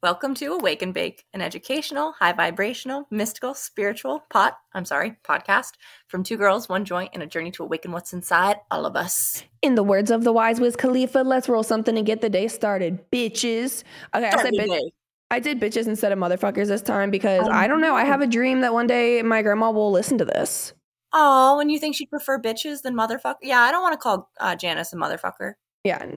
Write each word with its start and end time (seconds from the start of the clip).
Welcome 0.00 0.34
to 0.36 0.52
Awake 0.52 0.82
and 0.82 0.94
Bake, 0.94 1.24
an 1.34 1.40
educational, 1.42 2.12
high 2.12 2.32
vibrational, 2.32 3.08
mystical, 3.10 3.52
spiritual 3.52 4.22
pot, 4.30 4.56
I'm 4.72 4.84
sorry, 4.84 5.16
podcast 5.28 5.72
from 6.06 6.22
two 6.22 6.36
girls, 6.36 6.68
one 6.68 6.84
joint, 6.84 7.10
and 7.14 7.22
a 7.22 7.26
journey 7.26 7.50
to 7.52 7.64
awaken 7.64 7.90
what's 7.90 8.12
inside 8.12 8.58
all 8.70 8.86
of 8.86 8.94
us. 8.94 9.42
In 9.60 9.74
the 9.74 9.82
words 9.82 10.12
of 10.12 10.22
the 10.22 10.32
wise 10.32 10.60
Wiz 10.60 10.76
Khalifa, 10.76 11.22
let's 11.22 11.48
roll 11.48 11.64
something 11.64 11.96
and 11.98 12.06
get 12.06 12.20
the 12.20 12.30
day 12.30 12.46
started, 12.46 13.10
bitches. 13.10 13.82
Okay, 14.14 14.28
Start 14.30 14.34
I 14.34 14.42
said 14.44 14.54
your 14.54 14.66
bitch. 14.66 14.78
day. 14.78 14.92
I 15.32 15.40
did 15.40 15.58
bitches 15.60 15.88
instead 15.88 16.12
of 16.12 16.18
motherfuckers 16.20 16.68
this 16.68 16.80
time 16.80 17.10
because 17.10 17.48
Oh, 17.48 17.50
I 17.50 17.66
don't 17.66 17.80
know. 17.80 17.96
I 17.96 18.04
have 18.04 18.20
a 18.20 18.26
dream 18.28 18.60
that 18.60 18.72
one 18.72 18.86
day 18.86 19.20
my 19.22 19.42
grandma 19.42 19.72
will 19.72 19.90
listen 19.90 20.16
to 20.18 20.24
this. 20.24 20.74
Oh, 21.12 21.58
and 21.58 21.72
you 21.72 21.80
think 21.80 21.96
she'd 21.96 22.08
prefer 22.08 22.40
bitches 22.40 22.82
than 22.82 22.94
motherfucker? 22.94 23.34
Yeah, 23.42 23.60
I 23.62 23.72
don't 23.72 23.82
want 23.82 23.94
to 23.94 23.98
call 23.98 24.30
uh, 24.38 24.54
Janice 24.54 24.92
a 24.92 24.96
motherfucker. 24.96 25.54
Yeah. 25.82 26.14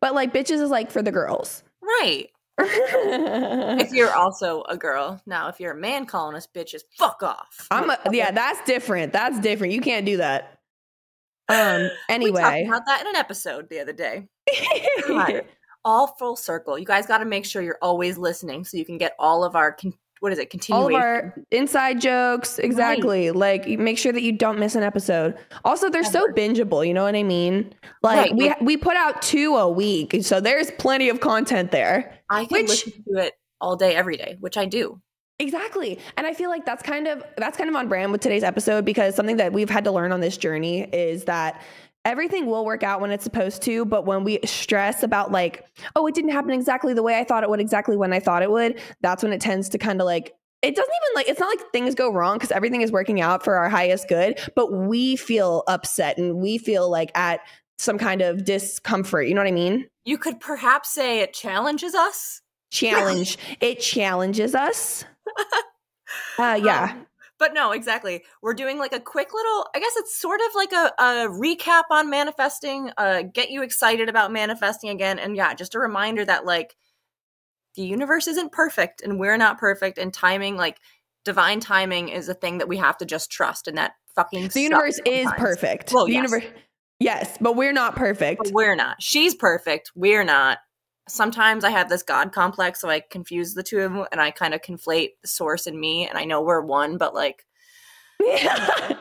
But 0.00 0.14
like 0.14 0.32
bitches 0.32 0.60
is 0.60 0.70
like 0.70 0.90
for 0.90 1.00
the 1.00 1.12
girls. 1.12 1.62
Right. 1.80 2.26
If 2.58 3.92
you're 3.92 4.14
also 4.16 4.62
a 4.68 4.76
girl. 4.76 5.20
Now, 5.26 5.48
if 5.48 5.60
you're 5.60 5.72
a 5.72 5.76
man 5.76 6.06
calling 6.06 6.36
us 6.36 6.46
bitches, 6.46 6.82
fuck 6.96 7.22
off. 7.22 7.66
I'm 7.70 7.90
a, 7.90 7.98
yeah, 8.12 8.30
that's 8.30 8.62
different. 8.64 9.12
That's 9.12 9.38
different. 9.40 9.72
You 9.72 9.80
can't 9.80 10.06
do 10.06 10.18
that. 10.18 10.58
Um 11.48 11.90
Anyway, 12.08 12.40
We 12.64 12.66
talked 12.66 12.66
about 12.68 12.86
that 12.86 13.00
in 13.02 13.08
an 13.08 13.16
episode 13.16 13.68
the 13.68 13.80
other 13.80 13.92
day. 13.92 14.28
God. 15.06 15.44
all 15.84 16.06
full 16.06 16.36
circle. 16.36 16.78
You 16.78 16.86
guys 16.86 17.06
got 17.06 17.18
to 17.18 17.26
make 17.26 17.44
sure 17.44 17.60
you're 17.60 17.78
always 17.82 18.16
listening 18.16 18.64
so 18.64 18.76
you 18.76 18.84
can 18.86 18.96
get 18.98 19.14
all 19.18 19.44
of 19.44 19.54
our 19.54 19.72
con- 19.72 19.92
what 20.20 20.32
is 20.32 20.38
it 20.38 20.70
all 20.70 20.86
of 20.86 20.94
our 20.94 21.34
inside 21.50 22.00
jokes 22.00 22.58
exactly 22.58 23.30
like 23.30 23.68
make 23.78 23.98
sure 23.98 24.10
that 24.10 24.22
you 24.22 24.32
don't 24.32 24.58
miss 24.58 24.74
an 24.74 24.82
episode 24.82 25.36
also 25.66 25.90
they're 25.90 26.02
so 26.02 26.26
bingeable 26.28 26.86
you 26.86 26.94
know 26.94 27.02
what 27.02 27.14
i 27.14 27.22
mean 27.22 27.70
like 28.02 28.16
Right, 28.16 28.34
we 28.34 28.48
like- 28.48 28.60
we 28.62 28.76
put 28.78 28.96
out 28.96 29.20
two 29.20 29.54
a 29.56 29.68
week 29.68 30.16
so 30.22 30.40
there's 30.40 30.70
plenty 30.78 31.10
of 31.10 31.20
content 31.20 31.72
there 31.72 32.18
I 32.34 32.44
can 32.44 32.62
which- 32.62 32.86
listen 32.86 33.04
to 33.08 33.20
it 33.24 33.34
all 33.60 33.76
day, 33.76 33.94
every 33.94 34.16
day, 34.16 34.36
which 34.40 34.56
I 34.56 34.66
do. 34.66 35.00
exactly 35.40 35.98
and 36.16 36.26
i 36.28 36.32
feel 36.32 36.48
like 36.48 36.64
that's 36.64 36.82
kind 36.82 37.08
of 37.08 37.22
that's 37.36 37.56
kind 37.58 37.68
of 37.68 37.74
on 37.74 37.88
brand 37.88 38.12
with 38.12 38.20
today's 38.20 38.44
episode 38.44 38.84
because 38.84 39.16
something 39.16 39.36
that 39.38 39.52
we've 39.52 39.68
had 39.70 39.82
to 39.84 39.90
learn 39.90 40.12
on 40.12 40.20
this 40.20 40.36
journey 40.36 40.82
is 40.92 41.24
that 41.24 41.60
everything 42.04 42.46
will 42.46 42.64
work 42.64 42.84
out 42.84 43.00
when 43.00 43.10
it's 43.10 43.24
supposed 43.24 43.60
to 43.62 43.84
but 43.84 44.06
when 44.06 44.22
we 44.22 44.38
stress 44.44 45.02
about 45.02 45.32
like 45.32 45.64
oh 45.96 46.06
it 46.06 46.14
didn't 46.14 46.30
happen 46.30 46.52
exactly 46.52 46.94
the 46.94 47.02
way 47.02 47.18
i 47.18 47.24
thought 47.24 47.42
it 47.42 47.50
would 47.50 47.58
exactly 47.60 47.96
when 47.96 48.12
i 48.12 48.20
thought 48.20 48.42
it 48.42 48.50
would 48.50 48.78
that's 49.00 49.24
when 49.24 49.32
it 49.32 49.40
tends 49.40 49.68
to 49.68 49.76
kind 49.76 50.00
of 50.00 50.04
like 50.04 50.34
it 50.62 50.76
doesn't 50.76 50.94
even 51.02 51.14
like 51.16 51.28
it's 51.28 51.40
not 51.40 51.48
like 51.48 51.72
things 51.72 51.96
go 51.96 52.12
wrong 52.12 52.36
because 52.36 52.52
everything 52.52 52.82
is 52.82 52.92
working 52.92 53.20
out 53.20 53.42
for 53.42 53.56
our 53.56 53.68
highest 53.68 54.06
good 54.08 54.38
but 54.54 54.72
we 54.72 55.16
feel 55.16 55.64
upset 55.66 56.16
and 56.16 56.36
we 56.36 56.58
feel 56.58 56.88
like 56.88 57.10
at 57.16 57.40
some 57.78 57.98
kind 57.98 58.22
of 58.22 58.44
discomfort 58.44 59.26
you 59.26 59.34
know 59.34 59.40
what 59.40 59.48
i 59.48 59.52
mean 59.52 59.86
You 60.04 60.18
could 60.18 60.40
perhaps 60.40 60.90
say 60.90 61.20
it 61.20 61.32
challenges 61.32 61.94
us. 61.94 62.40
challenge 62.70 63.38
it 63.60 63.80
challenges 63.80 64.54
us 64.54 65.04
uh 66.38 66.58
yeah 66.62 66.90
Um, 66.92 67.06
but 67.36 67.52
no, 67.52 67.72
exactly. 67.72 68.22
We're 68.42 68.54
doing 68.54 68.78
like 68.78 68.92
a 68.94 69.00
quick 69.00 69.34
little, 69.34 69.66
I 69.74 69.80
guess 69.80 69.92
it's 69.96 70.16
sort 70.16 70.40
of 70.40 70.54
like 70.54 70.72
a, 70.72 70.92
a 70.98 71.28
recap 71.28 71.82
on 71.90 72.08
manifesting, 72.08 72.92
uh, 72.96 73.22
get 73.22 73.50
you 73.50 73.62
excited 73.64 74.08
about 74.08 74.30
manifesting 74.32 74.90
again. 74.90 75.18
And 75.18 75.34
yeah, 75.36 75.52
just 75.52 75.74
a 75.74 75.80
reminder 75.80 76.24
that 76.24 76.46
like 76.46 76.76
the 77.74 77.82
universe 77.82 78.28
isn't 78.28 78.52
perfect 78.52 79.02
and 79.02 79.18
we're 79.18 79.36
not 79.36 79.58
perfect. 79.58 79.98
And 79.98 80.14
timing, 80.14 80.56
like 80.56 80.78
divine 81.24 81.58
timing, 81.58 82.08
is 82.08 82.28
a 82.28 82.34
thing 82.34 82.58
that 82.58 82.68
we 82.68 82.76
have 82.76 82.96
to 82.98 83.04
just 83.04 83.32
trust. 83.32 83.66
And 83.66 83.76
that 83.78 83.92
fucking 84.14 84.48
the 84.48 84.60
universe 84.60 84.96
sucks 84.98 85.08
is 85.10 85.28
perfect 85.36 85.92
Well, 85.92 86.06
the 86.06 86.12
yes. 86.12 86.30
universe 86.30 86.50
yes 87.00 87.36
but 87.40 87.56
we're 87.56 87.72
not 87.72 87.96
perfect 87.96 88.42
But 88.44 88.52
we're 88.52 88.76
not. 88.76 89.02
She's 89.02 89.34
perfect. 89.34 89.92
We're 89.94 90.24
not. 90.24 90.58
Sometimes 91.08 91.64
I 91.64 91.70
have 91.70 91.88
this 91.88 92.02
God 92.02 92.32
complex, 92.32 92.80
so 92.80 92.88
I 92.88 93.00
confuse 93.00 93.54
the 93.54 93.62
two 93.62 93.80
of 93.80 93.92
them 93.92 94.06
and 94.10 94.20
I 94.20 94.30
kind 94.30 94.54
of 94.54 94.62
conflate 94.62 95.10
the 95.22 95.28
source 95.28 95.66
and 95.66 95.78
me. 95.78 96.08
And 96.08 96.16
I 96.16 96.24
know 96.24 96.40
we're 96.40 96.62
one, 96.62 96.96
but 96.96 97.14
like, 97.14 97.44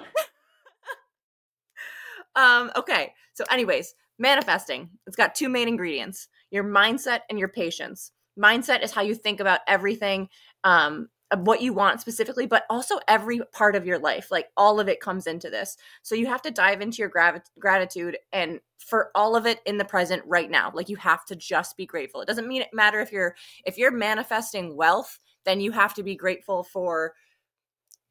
um, 2.36 2.72
okay. 2.76 3.14
So, 3.34 3.46
anyways, 3.50 3.96
manifesting. 4.20 4.90
It's 5.08 5.16
got 5.16 5.36
two 5.36 5.50
main 5.50 5.68
ingredients 5.68 6.28
your 6.52 6.64
mindset 6.64 7.22
and 7.30 7.40
your 7.40 7.48
patience. 7.48 8.12
Mindset 8.38 8.84
is 8.84 8.92
how 8.92 9.02
you 9.02 9.16
think 9.16 9.40
about 9.40 9.62
everything, 9.68 10.30
um, 10.64 11.08
what 11.40 11.62
you 11.62 11.74
want 11.74 12.02
specifically, 12.02 12.46
but 12.46 12.66
also 12.70 13.00
every 13.08 13.42
part 13.52 13.76
of 13.76 13.86
your 13.86 14.00
life. 14.00 14.32
Like 14.32 14.50
all 14.58 14.80
of 14.80 14.88
it 14.88 15.00
comes 15.00 15.28
into 15.28 15.50
this. 15.50 15.78
So 16.02 16.16
you 16.16 16.28
have 16.28 16.42
to 16.44 16.52
dive 16.52 16.82
into 16.82 16.98
your 16.98 17.12
gratitude 17.60 18.18
and 18.32 18.60
for 18.80 19.12
all 19.16 19.36
of 19.36 19.46
it 19.46 19.60
in 19.66 19.78
the 19.78 19.86
present 19.86 20.22
right 20.26 20.50
now. 20.50 20.72
Like 20.74 20.90
you 20.90 20.98
have 20.98 21.26
to 21.26 21.36
just 21.36 21.78
be 21.78 21.86
grateful. 21.86 22.22
It 22.22 22.28
doesn't 22.28 22.48
mean 22.48 22.62
it 22.62 22.74
matter 22.74 23.00
if 23.00 23.12
you're 23.12 23.36
if 23.66 23.78
you're 23.78 23.92
manifesting 23.92 24.76
wealth, 24.76 25.20
then 25.46 25.62
you 25.62 25.72
have 25.72 25.94
to 25.96 26.04
be 26.04 26.16
grateful 26.16 26.64
for 26.64 27.14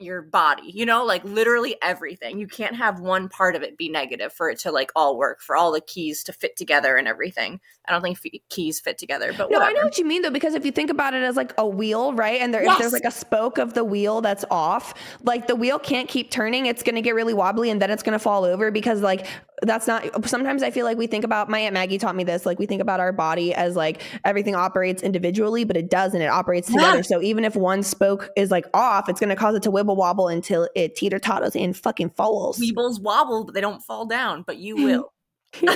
your 0.02 0.22
body. 0.22 0.70
You 0.72 0.86
know, 0.86 1.04
like 1.04 1.24
literally 1.24 1.76
everything. 1.82 2.38
You 2.38 2.46
can't 2.46 2.76
have 2.76 3.00
one 3.00 3.28
part 3.28 3.56
of 3.56 3.62
it 3.62 3.76
be 3.76 3.88
negative 3.88 4.32
for 4.32 4.50
it 4.50 4.58
to 4.60 4.70
like 4.72 4.90
all 4.96 5.16
work, 5.16 5.40
for 5.40 5.56
all 5.56 5.72
the 5.72 5.80
keys 5.80 6.22
to 6.24 6.32
fit 6.32 6.56
together 6.56 6.96
and 6.96 7.08
everything. 7.08 7.60
I 7.86 7.92
don't 7.92 8.02
think 8.02 8.18
f- 8.24 8.40
keys 8.48 8.80
fit 8.80 8.98
together, 8.98 9.32
but 9.36 9.50
No, 9.50 9.58
whatever. 9.58 9.64
I 9.64 9.72
know 9.72 9.84
what 9.84 9.98
you 9.98 10.04
mean 10.04 10.22
though, 10.22 10.30
because 10.30 10.54
if 10.54 10.64
you 10.64 10.72
think 10.72 10.90
about 10.90 11.14
it 11.14 11.22
as 11.22 11.36
like 11.36 11.52
a 11.58 11.66
wheel, 11.66 12.12
right? 12.12 12.40
And 12.40 12.52
there, 12.54 12.62
if 12.62 12.78
there's 12.78 12.92
like 12.92 13.04
a 13.04 13.10
spoke 13.10 13.58
of 13.58 13.74
the 13.74 13.84
wheel 13.84 14.20
that's 14.20 14.44
off, 14.50 14.94
like 15.22 15.46
the 15.46 15.56
wheel 15.56 15.78
can't 15.78 16.08
keep 16.08 16.30
turning. 16.30 16.66
It's 16.66 16.82
going 16.82 16.94
to 16.94 17.02
get 17.02 17.14
really 17.14 17.34
wobbly 17.34 17.70
and 17.70 17.80
then 17.80 17.90
it's 17.90 18.02
going 18.02 18.12
to 18.12 18.19
fall 18.19 18.44
over 18.44 18.70
because 18.70 19.00
like 19.00 19.26
that's 19.62 19.87
not. 19.87 20.28
Sometimes 20.28 20.62
I 20.62 20.71
feel 20.71 20.84
like 20.84 20.99
we 20.99 21.06
think 21.06 21.25
about 21.25 21.49
my 21.49 21.61
aunt 21.61 21.75
Maggie 21.75 21.99
taught 21.99 22.17
me 22.17 22.25
this. 22.25 22.45
Like 22.45 22.59
we 22.59 22.67
think 22.67 22.83
about 22.83 23.00
our 23.00 23.12
body 23.12 23.55
as 23.55 23.77
like 23.77 24.03
everything 24.25 24.55
operates 24.55 25.03
individually, 25.03 25.65
but 25.65 25.77
it 25.77 25.91
doesn't. 25.91 26.21
It 26.21 26.27
operates 26.27 26.69
together. 26.69 26.97
Yeah. 26.97 27.03
So 27.03 27.23
even 27.23 27.45
if 27.45 27.56
one 27.56 27.83
spoke 27.83 28.31
is 28.37 28.50
like 28.50 28.67
off, 28.75 29.09
it's 29.09 29.21
going 29.21 29.31
to 29.31 29.37
cause 29.37 29.55
it 29.55 29.62
to 29.62 29.71
wibble 29.71 29.97
wobble 29.97 30.28
until 30.28 30.69
it 30.75 30.97
teeter 30.97 31.19
totters 31.19 31.56
and 31.56 31.77
fucking 31.77 32.11
falls. 32.11 32.59
Weebles 32.59 33.00
wobble, 33.00 33.45
but 33.45 33.55
they 33.55 33.61
don't 33.61 33.83
fall 33.83 34.06
down, 34.06 34.43
but 34.47 34.59
you 34.59 34.77
will. 34.84 35.12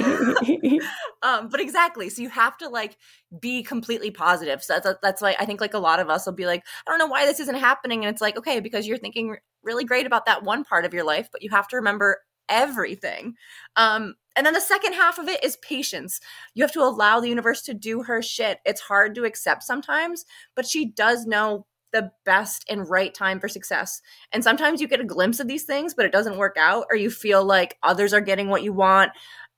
um 1.22 1.50
but 1.50 1.60
exactly 1.60 2.08
so 2.08 2.22
you 2.22 2.30
have 2.30 2.56
to 2.56 2.66
like 2.70 2.96
be 3.38 3.62
completely 3.62 4.10
positive 4.10 4.62
so 4.62 4.80
that's 4.80 4.98
that's 5.02 5.20
why 5.20 5.36
i 5.38 5.44
think 5.44 5.60
like 5.60 5.74
a 5.74 5.78
lot 5.78 6.00
of 6.00 6.08
us 6.08 6.24
will 6.24 6.32
be 6.32 6.46
like 6.46 6.64
i 6.86 6.90
don't 6.90 6.98
know 6.98 7.06
why 7.06 7.26
this 7.26 7.40
isn't 7.40 7.56
happening 7.56 8.02
and 8.02 8.10
it's 8.10 8.22
like 8.22 8.38
okay 8.38 8.60
because 8.60 8.86
you're 8.86 8.96
thinking 8.96 9.36
really 9.62 9.84
great 9.84 10.06
about 10.06 10.24
that 10.24 10.42
one 10.42 10.64
part 10.64 10.86
of 10.86 10.94
your 10.94 11.04
life 11.04 11.28
but 11.30 11.42
you 11.42 11.50
have 11.50 11.68
to 11.68 11.76
remember 11.76 12.16
everything. 12.48 13.34
Um 13.76 14.14
and 14.36 14.44
then 14.44 14.54
the 14.54 14.60
second 14.60 14.92
half 14.92 15.18
of 15.18 15.28
it 15.28 15.42
is 15.42 15.56
patience. 15.58 16.20
You 16.54 16.62
have 16.62 16.72
to 16.72 16.82
allow 16.82 17.20
the 17.20 17.28
universe 17.28 17.62
to 17.62 17.74
do 17.74 18.02
her 18.02 18.20
shit. 18.20 18.58
It's 18.66 18.82
hard 18.82 19.14
to 19.14 19.24
accept 19.24 19.62
sometimes 19.62 20.24
but 20.54 20.66
she 20.66 20.86
does 20.86 21.26
know 21.26 21.66
the 21.92 22.10
best 22.24 22.64
and 22.68 22.88
right 22.90 23.14
time 23.14 23.40
for 23.40 23.48
success. 23.48 24.02
And 24.32 24.44
sometimes 24.44 24.80
you 24.80 24.88
get 24.88 25.00
a 25.00 25.04
glimpse 25.04 25.40
of 25.40 25.48
these 25.48 25.64
things 25.64 25.94
but 25.94 26.04
it 26.06 26.12
doesn't 26.12 26.38
work 26.38 26.56
out 26.58 26.86
or 26.90 26.96
you 26.96 27.10
feel 27.10 27.44
like 27.44 27.78
others 27.82 28.12
are 28.12 28.20
getting 28.20 28.48
what 28.48 28.62
you 28.62 28.72
want. 28.72 29.12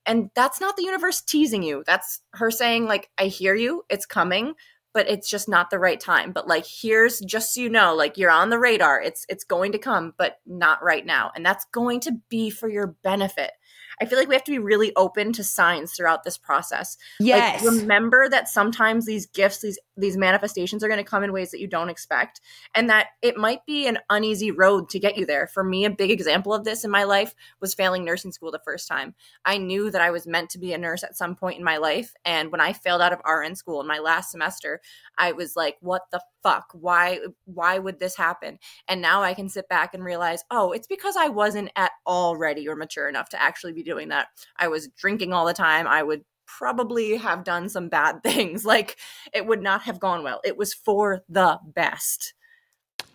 And 0.07 0.31
that's 0.35 0.61
not 0.61 0.77
the 0.77 0.85
universe 0.85 1.21
teasing 1.21 1.63
you. 1.63 1.85
That's 1.87 2.23
her 2.33 2.51
saying 2.51 2.87
like 2.87 3.11
i 3.19 3.25
hear 3.25 3.55
you. 3.55 3.85
It's 3.91 4.07
coming 4.07 4.55
but 4.93 5.09
it's 5.09 5.29
just 5.29 5.49
not 5.49 5.71
the 5.71 5.79
right 5.79 6.01
time. 6.01 6.33
But 6.33 6.49
like 6.49 6.67
here's 6.67 7.21
just 7.21 7.55
so 7.55 7.61
you 7.61 7.69
know 7.69 7.95
like 7.95 8.17
you're 8.17 8.31
on 8.31 8.51
the 8.51 8.59
radar. 8.59 9.01
It's 9.01 9.25
it's 9.29 9.45
going 9.45 9.73
to 9.73 9.79
come 9.79 10.15
but 10.19 10.39
not 10.47 10.83
right 10.83 11.05
now. 11.05 11.31
And 11.35 11.45
that's 11.45 11.67
going 11.73 12.01
to 12.01 12.13
be 12.29 12.51
for 12.51 12.69
your 12.69 12.89
benefit. 13.03 13.53
I 14.01 14.07
feel 14.07 14.19
like 14.19 14.29
we 14.29 14.35
have 14.35 14.45
to 14.45 14.53
be 14.53 14.59
really 14.59 14.95
open 14.97 15.33
to 15.35 15.45
signs 15.45 15.93
throughout 15.93 16.25
this 16.25 16.39
process. 16.39 16.97
Yes. 17.19 17.65
like 17.65 17.73
remember 17.73 18.29
that 18.29 18.49
sometimes 18.49 19.07
these 19.07 19.27
gifts 19.27 19.61
these 19.61 19.79
these 19.99 20.17
manifestations 20.17 20.83
are 20.83 20.89
going 20.89 21.03
to 21.03 21.09
come 21.09 21.25
in 21.25 21.33
ways 21.33 21.51
that 21.51 21.61
you 21.61 21.67
don't 21.67 21.89
expect 21.89 22.41
and 22.75 22.89
that 22.89 23.09
it 23.23 23.37
might 23.37 23.65
be 23.67 23.87
an 23.87 23.99
uneasy 24.11 24.51
road 24.51 24.89
to 24.91 24.99
get 24.99 25.17
you 25.17 25.27
there. 25.27 25.47
For 25.47 25.65
me 25.65 25.85
a 25.85 25.91
big 25.91 26.11
example 26.11 26.55
of 26.55 26.65
this 26.65 26.85
in 26.85 26.91
my 26.91 27.05
life 27.05 27.35
was 27.61 27.75
failing 27.75 28.05
nursing 28.05 28.33
school 28.33 28.51
the 28.51 28.61
first 28.65 28.89
time. 28.89 29.15
I 29.45 29.59
knew 29.59 29.91
that 29.91 30.01
i 30.01 30.11
was 30.11 30.27
meant 30.27 30.51
to 30.51 30.59
be 30.59 30.73
a 30.73 30.79
nurse 30.79 31.03
at 31.03 31.17
some 31.17 31.35
point 31.35 31.59
in 31.59 31.65
my 31.65 31.77
life 31.77 32.15
and 32.25 32.51
when 32.53 32.61
i 32.61 32.73
failed 32.73 33.03
out 33.03 33.13
of 33.13 33.21
rn 33.27 33.55
school 33.55 33.81
in 33.81 33.87
my 33.87 33.99
last 33.99 34.31
semester 34.31 34.81
i 35.17 35.33
was 35.33 35.57
like 35.57 35.77
what 35.81 36.03
the 36.13 36.21
fuck? 36.43 36.67
Why 36.73 37.19
why 37.45 37.79
would 37.79 37.99
this 37.99 38.17
happen? 38.17 38.59
And 38.89 39.01
now 39.03 39.23
i 39.23 39.35
can 39.35 39.49
sit 39.49 39.69
back 39.69 39.95
and 39.95 40.05
realize 40.05 40.45
oh 40.51 40.73
it's 40.73 40.87
because 40.87 41.17
i 41.17 41.29
wasn't 41.29 41.71
at 41.77 41.93
all 42.07 42.37
ready 42.37 42.69
or 42.69 42.77
mature 42.77 43.09
enough 43.09 43.29
to 43.31 43.43
actually 43.43 43.73
be 43.73 43.83
doing 43.83 44.09
that. 44.09 44.29
I 44.57 44.69
was 44.69 44.89
drinking 44.89 45.33
all 45.33 45.47
the 45.47 45.53
time. 45.53 45.87
I 45.87 46.03
would 46.03 46.25
probably 46.59 47.17
have 47.17 47.45
done 47.45 47.69
some 47.69 47.89
bad 47.89 48.23
things. 48.25 48.65
Like 48.65 48.97
it 49.33 49.47
would 49.47 49.63
not 49.63 49.83
have 49.83 50.01
gone 50.01 50.25
well. 50.25 50.41
It 50.45 50.57
was 50.57 50.75
for 50.75 51.23
the 51.29 51.59
best. 51.65 52.35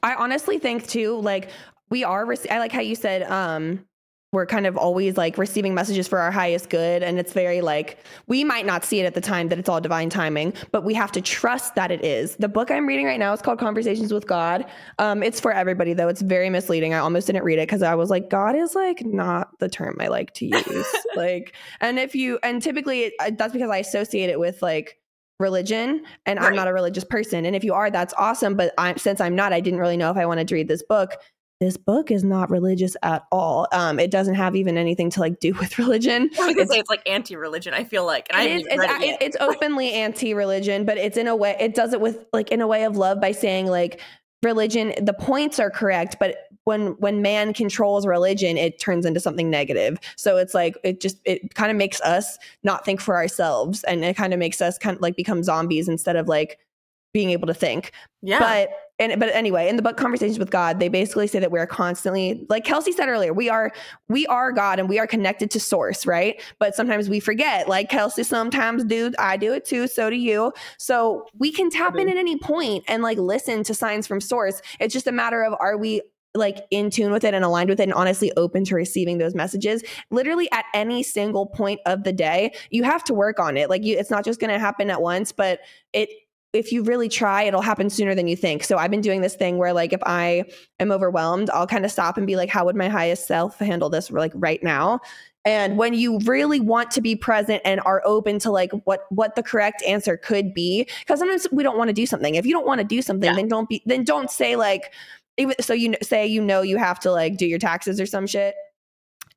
I 0.02 0.16
honestly 0.16 0.60
think 0.60 0.88
too, 0.88 1.20
like 1.20 1.50
we 1.90 2.04
are. 2.04 2.26
Rec- 2.26 2.50
I 2.52 2.60
like 2.60 2.72
how 2.72 2.82
you 2.82 2.96
said, 2.96 3.24
um, 3.24 3.86
we're 4.34 4.48
kind 4.48 4.66
of 4.66 4.76
always 4.76 5.16
like 5.16 5.38
receiving 5.38 5.74
messages 5.74 6.08
for 6.08 6.20
our 6.20 6.32
highest 6.32 6.70
good, 6.70 7.04
and 7.04 7.20
it's 7.20 7.32
very 7.32 7.62
like 7.62 8.00
we 8.28 8.44
might 8.44 8.66
not 8.66 8.84
see 8.84 9.00
it 9.00 9.06
at 9.06 9.14
the 9.14 9.22
time 9.22 9.48
that 9.50 9.60
it's 9.60 9.70
all 9.70 9.80
divine 9.80 10.10
timing, 10.10 10.54
but 10.72 10.84
we 10.84 10.94
have 10.96 11.12
to 11.14 11.22
trust 11.22 11.76
that 11.76 11.92
it 11.92 12.04
is. 12.04 12.36
The 12.38 12.50
book 12.50 12.72
I'm 12.72 12.88
reading 12.88 13.06
right 13.06 13.20
now 13.20 13.32
is 13.32 13.42
called 13.42 13.60
Conversations 13.60 14.12
with 14.12 14.28
God. 14.28 14.66
Um, 14.98 15.24
it's 15.24 15.40
for 15.40 15.54
everybody 15.54 15.94
though. 15.94 16.08
It's 16.08 16.22
very 16.22 16.50
misleading. 16.50 16.94
I 16.94 16.98
almost 16.98 17.28
didn't 17.28 17.44
read 17.44 17.60
it 17.60 17.68
because 17.68 17.84
I 17.84 17.94
was 17.96 18.10
like, 18.10 18.30
God 18.30 18.56
is 18.56 18.76
like 18.76 19.06
not 19.06 19.58
the 19.60 19.70
term 19.70 19.96
I 20.00 20.08
like 20.08 20.34
to 20.34 20.48
use. 20.48 20.88
like, 21.16 21.56
and 21.80 22.00
if 22.00 22.16
you 22.16 22.40
and 22.42 22.62
typically 22.62 23.04
it, 23.04 23.38
that's 23.38 23.54
because 23.54 23.70
I 23.70 23.78
associate 23.78 24.32
it 24.32 24.40
with 24.40 24.64
like 24.64 24.98
religion 25.40 26.04
and 26.26 26.40
I'm 26.40 26.56
not 26.56 26.68
a 26.68 26.74
religious 26.74 27.04
person. 27.04 27.46
And 27.46 27.56
if 27.56 27.64
you 27.64 27.74
are, 27.74 27.92
that's 27.92 28.14
awesome. 28.18 28.56
But 28.56 28.74
I'm 28.80 28.98
since 28.98 29.22
I'm 29.22 29.36
not, 29.36 29.54
I 29.54 29.60
didn't 29.60 29.80
really 29.80 29.98
know 29.98 30.10
if 30.10 30.18
I 30.18 30.26
wanted 30.26 30.48
to 30.48 30.56
read 30.56 30.68
this 30.68 30.82
book. 30.82 31.12
This 31.60 31.78
book 31.78 32.12
is 32.12 32.24
not 32.24 32.50
religious 32.50 32.98
at 33.04 33.24
all. 33.32 33.68
Um, 33.72 34.00
it 34.00 34.12
doesn't 34.12 34.36
have 34.36 34.56
even 34.56 34.78
anything 34.78 35.10
to 35.12 35.20
like 35.22 35.40
do 35.40 35.54
with 35.60 35.78
religion. 35.78 36.30
I 36.40 36.46
was 36.48 36.56
gonna 36.56 36.68
say 36.68 36.80
it's 36.80 36.90
like 36.90 37.08
anti-religion. 37.08 37.74
I 37.74 37.84
feel 37.84 38.06
like, 38.06 38.28
and 38.30 38.38
I 38.38 38.44
It 38.44 38.50
haven't 38.50 38.60
is, 38.60 38.68
it's, 38.72 38.84
it 38.84 39.04
it- 39.04 39.18
it's 39.22 39.38
openly 39.40 39.94
anti-religion, 39.94 40.86
but 40.86 40.98
it's 40.98 41.18
in 41.18 41.28
a 41.28 41.36
way 41.36 41.56
it 41.60 41.74
does 41.76 41.94
it 41.94 42.02
with 42.02 42.26
like 42.34 42.52
in 42.52 42.62
a 42.62 42.68
way 42.68 42.84
of 42.84 42.98
love 42.98 43.22
by 43.22 43.32
saying 43.32 43.68
like 43.68 44.02
religion 44.44 44.94
the 45.02 45.14
points 45.14 45.58
are 45.58 45.70
correct 45.70 46.18
but 46.20 46.36
when 46.66 46.88
when 47.00 47.22
man 47.22 47.54
controls 47.54 48.06
religion 48.06 48.58
it 48.58 48.78
turns 48.78 49.06
into 49.06 49.18
something 49.18 49.50
negative 49.50 49.98
so 50.18 50.36
it's 50.36 50.54
like 50.54 50.76
it 50.84 51.00
just 51.00 51.18
it 51.24 51.54
kind 51.56 51.72
of 51.72 51.78
makes 51.78 52.02
us 52.02 52.38
not 52.62 52.84
think 52.84 53.00
for 53.00 53.16
ourselves 53.16 53.86
and 53.86 54.04
it 54.04 54.18
kind 54.18 54.34
of 54.34 54.40
makes 54.40 54.60
us 54.62 54.78
kind 54.78 54.98
of 54.98 55.02
like 55.02 55.16
become 55.16 55.44
zombies 55.44 55.88
instead 55.88 56.18
of 56.18 56.28
like 56.28 56.60
being 57.14 57.30
able 57.30 57.48
to 57.48 57.54
think 57.54 57.94
yeah, 58.22 58.40
but 58.40 58.70
and 59.00 59.20
but 59.20 59.30
anyway, 59.34 59.68
in 59.68 59.76
the 59.76 59.82
book 59.82 59.98
Conversations 59.98 60.38
with 60.38 60.52
God, 60.52 60.80
they 60.80 60.88
basically 60.88 61.26
say 61.26 61.40
that 61.40 61.52
we're 61.52 61.66
constantly, 61.66 62.46
like 62.48 62.64
Kelsey 62.64 62.92
said 62.92 63.10
earlier, 63.10 63.34
we 63.34 63.50
are 63.50 63.72
we 64.08 64.28
are 64.28 64.52
God 64.52 64.80
and 64.80 64.88
we 64.88 65.00
are 65.00 65.08
connected 65.08 65.50
to 65.52 65.60
source, 65.60 66.06
right? 66.06 66.42
But 66.60 66.76
sometimes 66.76 67.10
we 67.10 67.20
forget. 67.20 67.68
Like 67.68 67.90
Kelsey 67.90 68.24
sometimes 68.24 68.84
do, 68.84 69.12
I 69.18 69.38
do 69.38 69.52
it 69.54 69.66
too, 69.66 69.88
so 69.88 70.10
do 70.10 70.16
you. 70.16 70.54
So 70.78 71.26
we 71.38 71.52
can 71.52 71.72
tap 71.72 71.98
in 71.98 72.08
at 72.08 72.18
any 72.18 72.38
point 72.38 72.84
and 72.88 73.02
like 73.02 73.18
listen 73.18 73.64
to 73.64 73.74
signs 73.74 74.06
from 74.06 74.22
source. 74.22 74.62
It's 74.80 74.94
just 74.94 75.08
a 75.08 75.12
matter 75.12 75.44
of 75.44 75.56
are 75.60 75.76
we 75.76 76.02
like 76.36 76.66
in 76.72 76.90
tune 76.90 77.12
with 77.12 77.24
it 77.24 77.34
and 77.34 77.46
aligned 77.46 77.70
with 77.70 77.80
it 77.80 77.84
and 77.84 77.94
honestly 77.94 78.32
open 78.38 78.66
to 78.66 78.76
receiving 78.76 79.20
those 79.20 79.36
messages 79.36 79.84
literally 80.10 80.52
at 80.52 80.66
any 80.74 81.04
single 81.04 81.46
point 81.46 81.80
of 81.86 82.04
the 82.04 82.12
day 82.12 82.52
you 82.72 82.82
have 82.84 83.04
to 83.04 83.14
work 83.14 83.40
on 83.40 83.56
it 83.56 83.70
like 83.70 83.84
you 83.84 83.96
it's 83.96 84.10
not 84.10 84.26
just 84.26 84.40
going 84.40 84.52
to 84.52 84.58
happen 84.58 84.90
at 84.90 85.00
once 85.00 85.32
but 85.32 85.60
it 85.94 86.10
if 86.54 86.72
you 86.72 86.84
really 86.84 87.10
try 87.10 87.44
it'll 87.44 87.62
happen 87.62 87.90
sooner 87.90 88.16
than 88.16 88.28
you 88.28 88.36
think. 88.36 88.64
So 88.64 88.78
i've 88.78 88.92
been 88.92 89.02
doing 89.02 89.22
this 89.22 89.36
thing 89.36 89.58
where 89.58 89.74
like 89.74 89.92
if 89.92 90.02
i 90.06 90.46
am 90.80 90.92
overwhelmed 90.92 91.50
i'll 91.50 91.68
kind 91.68 91.84
of 91.84 91.92
stop 91.92 92.18
and 92.18 92.28
be 92.28 92.36
like 92.36 92.50
how 92.50 92.66
would 92.66 92.76
my 92.76 92.88
highest 92.90 93.28
self 93.28 93.58
handle 93.60 93.90
this 93.90 94.12
like 94.12 94.32
right 94.36 94.62
now? 94.64 95.00
And 95.46 95.78
when 95.78 95.94
you 95.94 96.20
really 96.20 96.62
want 96.62 96.90
to 96.92 97.02
be 97.02 97.18
present 97.18 97.62
and 97.66 97.82
are 97.82 98.02
open 98.06 98.40
to 98.40 98.52
like 98.52 98.72
what 98.86 99.02
what 99.10 99.36
the 99.36 99.44
correct 99.44 99.84
answer 99.84 100.16
could 100.16 100.54
be 100.54 100.88
because 101.00 101.20
sometimes 101.20 101.48
we 101.52 101.64
don't 101.64 101.78
want 101.78 101.90
to 101.90 101.94
do 101.94 102.06
something. 102.06 102.36
If 102.36 102.46
you 102.46 102.54
don't 102.54 102.66
want 102.66 102.80
to 102.80 102.86
do 102.86 103.02
something 103.02 103.30
Yeah. 103.30 103.36
then 103.36 103.50
don't 103.50 103.68
be 103.68 103.82
then 103.86 104.06
don't 104.06 104.32
say 104.32 104.56
like 104.56 104.94
even 105.38 105.56
so 105.60 105.74
you 105.74 105.96
say 106.02 106.26
you 106.26 106.42
know 106.42 106.62
you 106.62 106.78
have 106.78 107.00
to 107.02 107.12
like 107.12 107.38
do 107.38 107.46
your 107.46 107.60
taxes 107.60 108.00
or 108.00 108.06
some 108.06 108.28
shit 108.28 108.56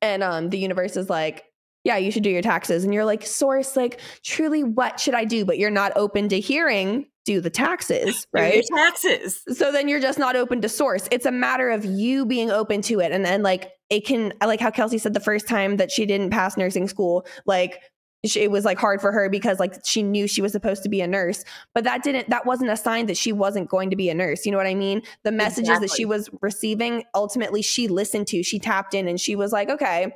and 0.01 0.23
um 0.23 0.49
the 0.49 0.57
universe 0.57 0.95
is 0.95 1.09
like 1.09 1.43
yeah 1.87 1.95
you 1.95 2.11
should 2.11 2.21
do 2.21 2.29
your 2.29 2.41
taxes. 2.41 2.83
And 2.83 2.93
you're 2.93 3.05
like 3.05 3.25
source 3.25 3.77
like 3.77 4.01
truly 4.21 4.61
what 4.61 4.99
should 4.99 5.13
i 5.13 5.23
do? 5.23 5.45
But 5.45 5.57
you're 5.57 5.71
not 5.71 5.93
open 5.95 6.27
to 6.29 6.39
hearing 6.39 7.07
do 7.25 7.41
the 7.41 7.49
taxes 7.49 8.27
right? 8.33 8.63
taxes. 8.75 9.41
so 9.53 9.71
then 9.71 9.87
you're 9.87 10.01
just 10.01 10.19
not 10.19 10.35
open 10.35 10.61
to 10.61 10.69
source. 10.69 11.07
It's 11.11 11.25
a 11.25 11.31
matter 11.31 11.69
of 11.69 11.85
you 11.85 12.25
being 12.25 12.51
open 12.51 12.81
to 12.83 12.99
it. 12.99 13.11
And 13.11 13.25
then 13.25 13.41
like 13.41 13.71
it 13.89 14.05
can 14.05 14.33
I 14.41 14.45
like 14.45 14.59
how 14.59 14.69
kelsey 14.69 14.97
said 14.97 15.13
the 15.13 15.21
first 15.21 15.47
time 15.47 15.77
that 15.77 15.89
she 15.89 16.05
didn't 16.05 16.29
pass 16.29 16.57
nursing 16.57 16.89
school 16.89 17.25
like 17.45 17.81
it 18.23 18.51
was 18.51 18.65
like 18.65 18.79
hard 18.79 18.99
for 18.99 19.11
her 19.11 19.29
because 19.29 19.59
like 19.59 19.75
she 19.85 20.01
knew 20.01 20.27
she 20.27 20.41
was 20.41 20.51
supposed 20.51 20.83
to 20.83 20.89
be 20.89 21.01
a 21.01 21.07
nurse. 21.07 21.45
But 21.73 21.83
that 21.85 22.03
didn't 22.03 22.29
that 22.29 22.45
wasn't 22.45 22.71
a 22.71 22.77
sign 22.77 23.05
that 23.05 23.15
she 23.15 23.31
wasn't 23.31 23.69
going 23.69 23.91
to 23.91 23.95
be 23.95 24.09
a 24.09 24.13
nurse. 24.13 24.45
You 24.45 24.51
know 24.51 24.57
what 24.57 24.67
i 24.67 24.75
mean? 24.75 25.03
The 25.23 25.31
messages 25.31 25.79
that 25.79 25.91
she 25.91 26.03
was 26.03 26.29
receiving 26.41 27.03
ultimately 27.15 27.61
she 27.61 27.87
listened 27.87 28.27
to 28.27 28.43
she 28.43 28.59
tapped 28.59 28.93
in 28.93 29.07
and 29.07 29.21
she 29.21 29.35
was 29.35 29.53
like 29.53 29.69
okay 29.69 30.11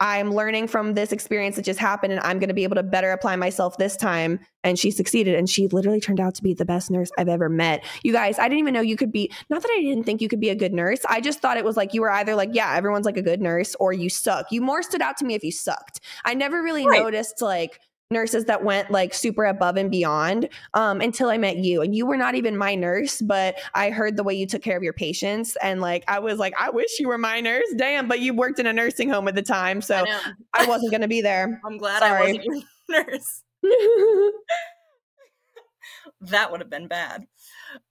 i'm 0.00 0.32
learning 0.32 0.66
from 0.68 0.94
this 0.94 1.12
experience 1.12 1.56
that 1.56 1.64
just 1.64 1.78
happened 1.78 2.12
and 2.12 2.22
i'm 2.22 2.38
going 2.38 2.48
to 2.48 2.54
be 2.54 2.64
able 2.64 2.76
to 2.76 2.82
better 2.82 3.10
apply 3.10 3.36
myself 3.36 3.76
this 3.78 3.96
time. 3.96 4.38
And 4.64 4.78
she 4.78 4.90
succeeded 4.90 5.34
and 5.36 5.48
she 5.48 5.68
literally 5.68 6.00
turned 6.00 6.20
out 6.20 6.34
to 6.34 6.42
be 6.42 6.52
the 6.52 6.64
best 6.64 6.90
nurse 6.90 7.10
i've 7.16 7.28
ever 7.28 7.48
met. 7.48 7.84
You 8.02 8.12
guys 8.12 8.38
i 8.38 8.44
didn't 8.48 8.58
even 8.58 8.74
know 8.74 8.80
you 8.80 8.96
could 8.96 9.12
be 9.12 9.32
not 9.48 9.62
that 9.62 9.70
i 9.70 9.80
didn't 9.80 10.04
think 10.04 10.20
you 10.20 10.28
could 10.28 10.40
be 10.40 10.50
a 10.50 10.54
good 10.54 10.72
nurse 10.72 11.00
i 11.08 11.20
just 11.20 11.40
thought 11.40 11.56
it 11.56 11.64
was 11.64 11.76
like 11.76 11.94
you 11.94 12.00
were 12.00 12.10
either 12.10 12.34
like 12.34 12.50
yeah 12.52 12.74
everyone's 12.76 13.06
like 13.06 13.16
a 13.16 13.22
good 13.22 13.40
nurse 13.40 13.74
or 13.80 13.92
you 13.92 14.08
suck. 14.10 14.46
You 14.50 14.60
more 14.60 14.82
stood 14.82 15.00
out 15.00 15.16
to 15.18 15.24
me 15.24 15.34
if 15.34 15.42
you 15.44 15.52
sucked. 15.52 16.00
I 16.24 16.34
never 16.34 16.62
really 16.62 16.86
Right. 16.86 17.00
noticed 17.00 17.40
like 17.40 17.80
nurses 18.10 18.46
that 18.46 18.64
went 18.64 18.90
like 18.90 19.12
super 19.12 19.44
above 19.44 19.76
and 19.76 19.90
beyond 19.90 20.48
um, 20.72 21.00
until 21.00 21.28
I 21.28 21.36
met 21.36 21.58
you. 21.58 21.82
And 21.82 21.94
you 21.94 22.06
were 22.06 22.16
not 22.16 22.34
even 22.34 22.56
my 22.56 22.74
nurse, 22.74 23.20
but 23.20 23.56
I 23.74 23.90
heard 23.90 24.16
the 24.16 24.22
way 24.22 24.34
you 24.34 24.46
took 24.46 24.62
care 24.62 24.76
of 24.76 24.82
your 24.82 24.94
patients. 24.94 25.56
And 25.62 25.80
like, 25.80 26.04
I 26.08 26.18
was 26.18 26.38
like, 26.38 26.54
I 26.58 26.70
wish 26.70 26.98
you 26.98 27.08
were 27.08 27.18
my 27.18 27.40
nurse. 27.40 27.66
Damn, 27.76 28.08
but 28.08 28.20
you 28.20 28.32
worked 28.32 28.58
in 28.58 28.66
a 28.66 28.72
nursing 28.72 29.10
home 29.10 29.28
at 29.28 29.34
the 29.34 29.42
time. 29.42 29.82
So 29.82 30.04
I. 30.06 30.32
I, 30.54 30.66
wasn't 30.66 30.90
going 30.90 31.02
to 31.02 31.08
be 31.08 31.20
there. 31.20 31.60
I'm 31.66 31.76
glad 31.76 32.02
I 32.02 32.20
wasn't 32.20 32.44
your 32.44 32.62
nurse. 32.88 33.42
That 36.20 36.50
would 36.50 36.60
have 36.60 36.70
been 36.70 36.88
bad. 36.88 37.26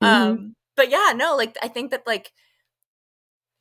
Mhm. 0.03 0.07
Um, 0.07 0.55
but 0.75 0.91
yeah, 0.91 1.13
no, 1.15 1.37
like 1.37 1.55
I 1.63 1.69
think 1.69 1.91
that 1.91 2.03
like 2.05 2.33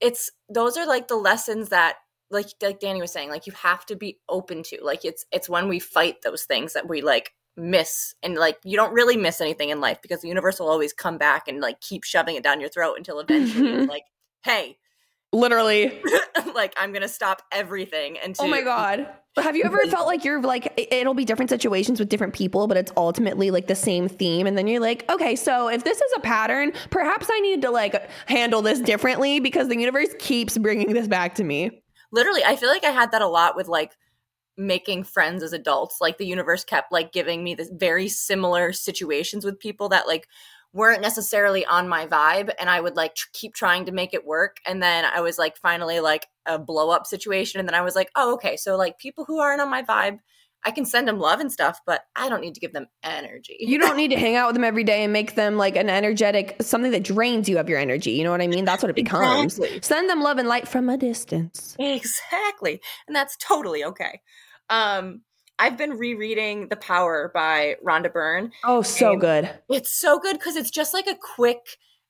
it's 0.01 0.31
those 0.49 0.77
are 0.77 0.87
like 0.87 1.07
the 1.07 1.15
lessons 1.17 1.69
that 1.69 1.97
like 2.31 2.47
like 2.63 2.81
Dani 2.81 3.01
was 3.01 3.13
saying, 3.13 3.31
like 3.31 3.47
you 3.47 3.53
have 3.55 3.87
to 3.87 3.97
be 3.97 4.19
open 4.29 4.63
to. 4.65 4.79
Like 4.83 5.05
it's 5.05 5.25
it's 5.33 5.49
when 5.49 5.69
we 5.69 5.79
fight 5.79 6.23
those 6.23 6.45
things 6.45 6.73
that 6.73 6.89
we 6.89 7.03
like 7.03 7.33
miss 7.57 8.15
and 8.23 8.35
like 8.35 8.59
you 8.65 8.77
don't 8.77 8.93
really 8.93 9.17
miss 9.17 9.41
anything 9.41 9.71
in 9.71 9.81
life 9.81 9.99
because 10.03 10.21
the 10.21 10.29
universe 10.29 10.61
will 10.61 10.69
always 10.69 10.93
come 10.93 11.17
back 11.17 11.49
and 11.49 11.61
like 11.61 11.81
keep 11.81 12.05
shoving 12.05 12.37
it 12.37 12.43
down 12.43 12.61
your 12.61 12.69
throat 12.69 12.97
until 12.99 13.19
eventually 13.19 13.69
it's 13.69 13.81
mm-hmm. 13.81 13.91
like, 13.91 14.05
hey, 14.45 14.77
Literally. 15.33 16.01
like 16.55 16.73
I'm 16.77 16.93
gonna 16.93 17.09
stop 17.09 17.43
everything 17.53 18.19
and 18.19 18.35
Oh 18.39 18.49
my 18.49 18.63
God. 18.63 19.07
Have 19.37 19.55
you 19.55 19.65
ever 19.65 19.85
felt 19.89 20.07
like 20.07 20.25
you're 20.25 20.41
like, 20.41 20.73
it'll 20.91 21.15
be 21.15 21.27
different 21.27 21.51
situations 21.51 22.01
with 22.01 22.09
different 22.09 22.33
people, 22.33 22.67
but 22.67 22.79
it's 22.79 22.93
ultimately 22.97 23.51
like 23.51 23.67
the 23.67 23.75
same 23.75 24.09
theme. 24.09 24.47
And 24.47 24.57
then 24.57 24.67
you're 24.67 24.81
like, 24.81 25.05
okay, 25.11 25.37
so 25.37 25.69
if 25.69 25.85
this 25.85 26.01
is 26.01 26.13
a 26.17 26.21
pattern, 26.21 26.73
perhaps 26.91 27.29
I 27.31 27.41
need 27.41 27.63
to 27.63 27.71
like 27.71 28.09
handle 28.27 28.63
this 28.63 28.81
differently 28.81 29.41
because 29.41 29.69
the 29.69 29.79
universe 29.79 30.09
keeps 30.19 30.57
bringing 30.57 30.95
this 30.95 31.07
back 31.07 31.35
to 31.35 31.45
me. 31.45 31.83
Literally 32.13 32.45
i 32.45 32.57
feel 32.57 32.69
like 32.69 32.85
i 32.85 32.91
had 32.91 33.13
that 33.13 33.23
a 33.23 33.27
lot 33.27 33.57
with 33.57 33.69
like 33.69 33.97
making 34.57 35.05
friends 35.05 35.43
as 35.43 35.53
adults 35.53 35.99
like 36.01 36.19
the 36.19 36.27
universe 36.27 36.65
kept 36.65 36.91
like 36.91 37.13
giving 37.13 37.45
me 37.45 37.55
this 37.55 37.71
very 37.73 38.09
similar 38.09 38.73
situations 38.73 39.45
with 39.45 39.59
people 39.59 39.89
that 39.89 40.07
like 40.07 40.29
weren't 40.73 41.03
necessarily 41.03 41.65
on 41.67 41.89
my 41.89 42.07
vibe 42.07 42.51
and 42.59 42.71
i 42.71 42.81
would 42.81 42.97
like 42.97 43.15
tr- 43.15 43.29
keep 43.33 43.55
trying 43.55 43.85
to 43.85 43.93
make 43.93 44.15
it 44.15 44.27
work 44.27 44.59
and 44.67 44.83
then 44.83 45.05
i 45.05 45.21
was 45.21 45.39
like 45.39 45.57
finally 45.59 46.01
like 46.01 46.27
a 46.47 46.59
blow 46.59 46.91
up 46.91 47.07
situation 47.07 47.61
and 47.61 47.69
then 47.69 47.75
i 47.75 47.83
was 47.83 47.95
like 47.95 48.11
oh 48.17 48.35
okay 48.35 48.57
so 48.57 48.77
like 48.77 48.99
people 48.99 49.25
who 49.25 49.39
aren't 49.39 49.61
on 49.61 49.71
my 49.71 49.83
vibe 49.83 50.19
i 50.67 50.71
can 50.71 50.85
send 50.85 51.09
them 51.09 51.19
love 51.19 51.41
and 51.41 51.51
stuff 51.51 51.81
but 51.87 52.03
i 52.17 52.29
don't 52.29 52.41
need 52.43 52.53
to 52.55 52.61
give 52.61 52.73
them 52.75 52.87
energy 53.03 53.57
You 53.61 53.79
don't 53.79 53.97
need 53.97 54.11
to 54.11 54.19
hang 54.19 54.37
out 54.37 54.49
with 54.49 54.55
them 54.55 54.65
every 54.65 54.85
day 54.85 55.03
and 55.05 55.13
make 55.13 55.35
them 55.35 55.57
like 55.57 55.77
an 55.77 55.89
energetic, 55.89 56.57
something 56.61 56.91
that 56.93 57.03
drains 57.05 57.49
you 57.49 57.59
of 57.59 57.69
your 57.69 57.79
energy. 57.79 58.11
You 58.13 58.25
know 58.25 58.31
what 58.33 58.41
I 58.43 58.47
mean? 58.49 58.65
That's 58.65 58.83
what 58.83 58.91
it 58.91 58.97
becomes. 58.97 59.59
Exactly. 59.59 59.81
Send 59.83 60.11
them 60.11 60.21
love 60.21 60.37
and 60.39 60.47
light 60.49 60.69
from 60.69 60.89
a 60.91 60.97
distance. 60.99 61.75
Exactly. 61.79 62.81
And 63.07 63.15
that's 63.17 63.37
totally 63.39 63.85
okay. 63.85 64.21
Um, 64.69 65.23
I've 65.59 65.77
been 65.79 65.93
rereading 65.93 66.69
The 66.69 66.77
Power 66.77 67.31
by 67.35 67.77
Rhonda 67.85 68.13
Byrne. 68.13 68.53
Oh, 68.65 68.83
so 68.83 69.17
good. 69.17 69.49
It's 69.71 69.99
so 69.99 70.19
good 70.19 70.35
because 70.39 70.57
it's 70.57 70.71
just 70.71 70.93
like 70.93 71.07
a 71.07 71.17
quick 71.37 71.61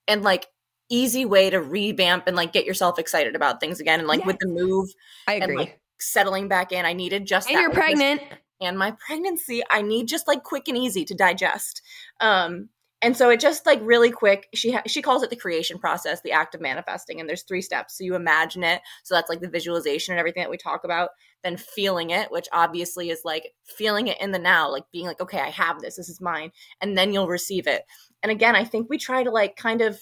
and 0.08 0.22
like 0.22 0.46
easy 0.88 1.24
way 1.24 1.50
to 1.50 1.60
revamp 1.60 2.26
and 2.26 2.36
like 2.36 2.52
get 2.52 2.64
yourself 2.64 2.98
excited 2.98 3.36
about 3.36 3.60
things 3.60 3.80
again. 3.80 3.98
And 4.00 4.08
like 4.08 4.24
with 4.24 4.38
the 4.40 4.48
move 4.48 4.88
I 5.28 5.34
and 5.34 5.44
agree. 5.44 5.56
like 5.56 5.80
settling 6.00 6.48
back 6.48 6.72
in, 6.72 6.84
I 6.84 6.92
needed 6.92 7.26
just 7.26 7.48
And 7.48 7.56
that 7.56 7.60
you're 7.60 7.70
with 7.70 7.76
this- 7.76 7.84
pregnant. 7.84 8.22
And 8.60 8.78
my 8.78 8.92
pregnancy 9.04 9.62
i 9.70 9.82
need 9.82 10.06
just 10.08 10.28
like 10.28 10.42
quick 10.42 10.68
and 10.68 10.76
easy 10.78 11.04
to 11.04 11.14
digest 11.14 11.82
um 12.20 12.68
and 13.02 13.16
so 13.16 13.28
it 13.28 13.40
just 13.40 13.66
like 13.66 13.78
really 13.82 14.10
quick 14.10 14.48
she 14.54 14.72
ha- 14.72 14.82
she 14.86 15.02
calls 15.02 15.22
it 15.22 15.30
the 15.30 15.36
creation 15.36 15.78
process 15.78 16.20
the 16.22 16.32
act 16.32 16.54
of 16.54 16.60
manifesting 16.60 17.20
and 17.20 17.28
there's 17.28 17.42
three 17.42 17.62
steps 17.62 17.96
so 17.96 18.04
you 18.04 18.14
imagine 18.14 18.62
it 18.62 18.80
so 19.04 19.14
that's 19.14 19.28
like 19.28 19.40
the 19.40 19.48
visualization 19.48 20.12
and 20.12 20.18
everything 20.18 20.42
that 20.42 20.50
we 20.50 20.56
talk 20.56 20.84
about 20.84 21.10
then 21.44 21.56
feeling 21.56 22.10
it 22.10 22.30
which 22.30 22.48
obviously 22.52 23.10
is 23.10 23.20
like 23.24 23.52
feeling 23.64 24.08
it 24.08 24.20
in 24.20 24.32
the 24.32 24.38
now 24.38 24.70
like 24.70 24.84
being 24.92 25.06
like 25.06 25.20
okay 25.20 25.40
i 25.40 25.50
have 25.50 25.80
this 25.80 25.96
this 25.96 26.08
is 26.08 26.20
mine 26.20 26.50
and 26.80 26.96
then 26.96 27.12
you'll 27.12 27.28
receive 27.28 27.66
it 27.66 27.84
and 28.22 28.32
again 28.32 28.56
i 28.56 28.64
think 28.64 28.88
we 28.88 28.98
try 28.98 29.22
to 29.22 29.30
like 29.30 29.56
kind 29.56 29.82
of 29.82 30.00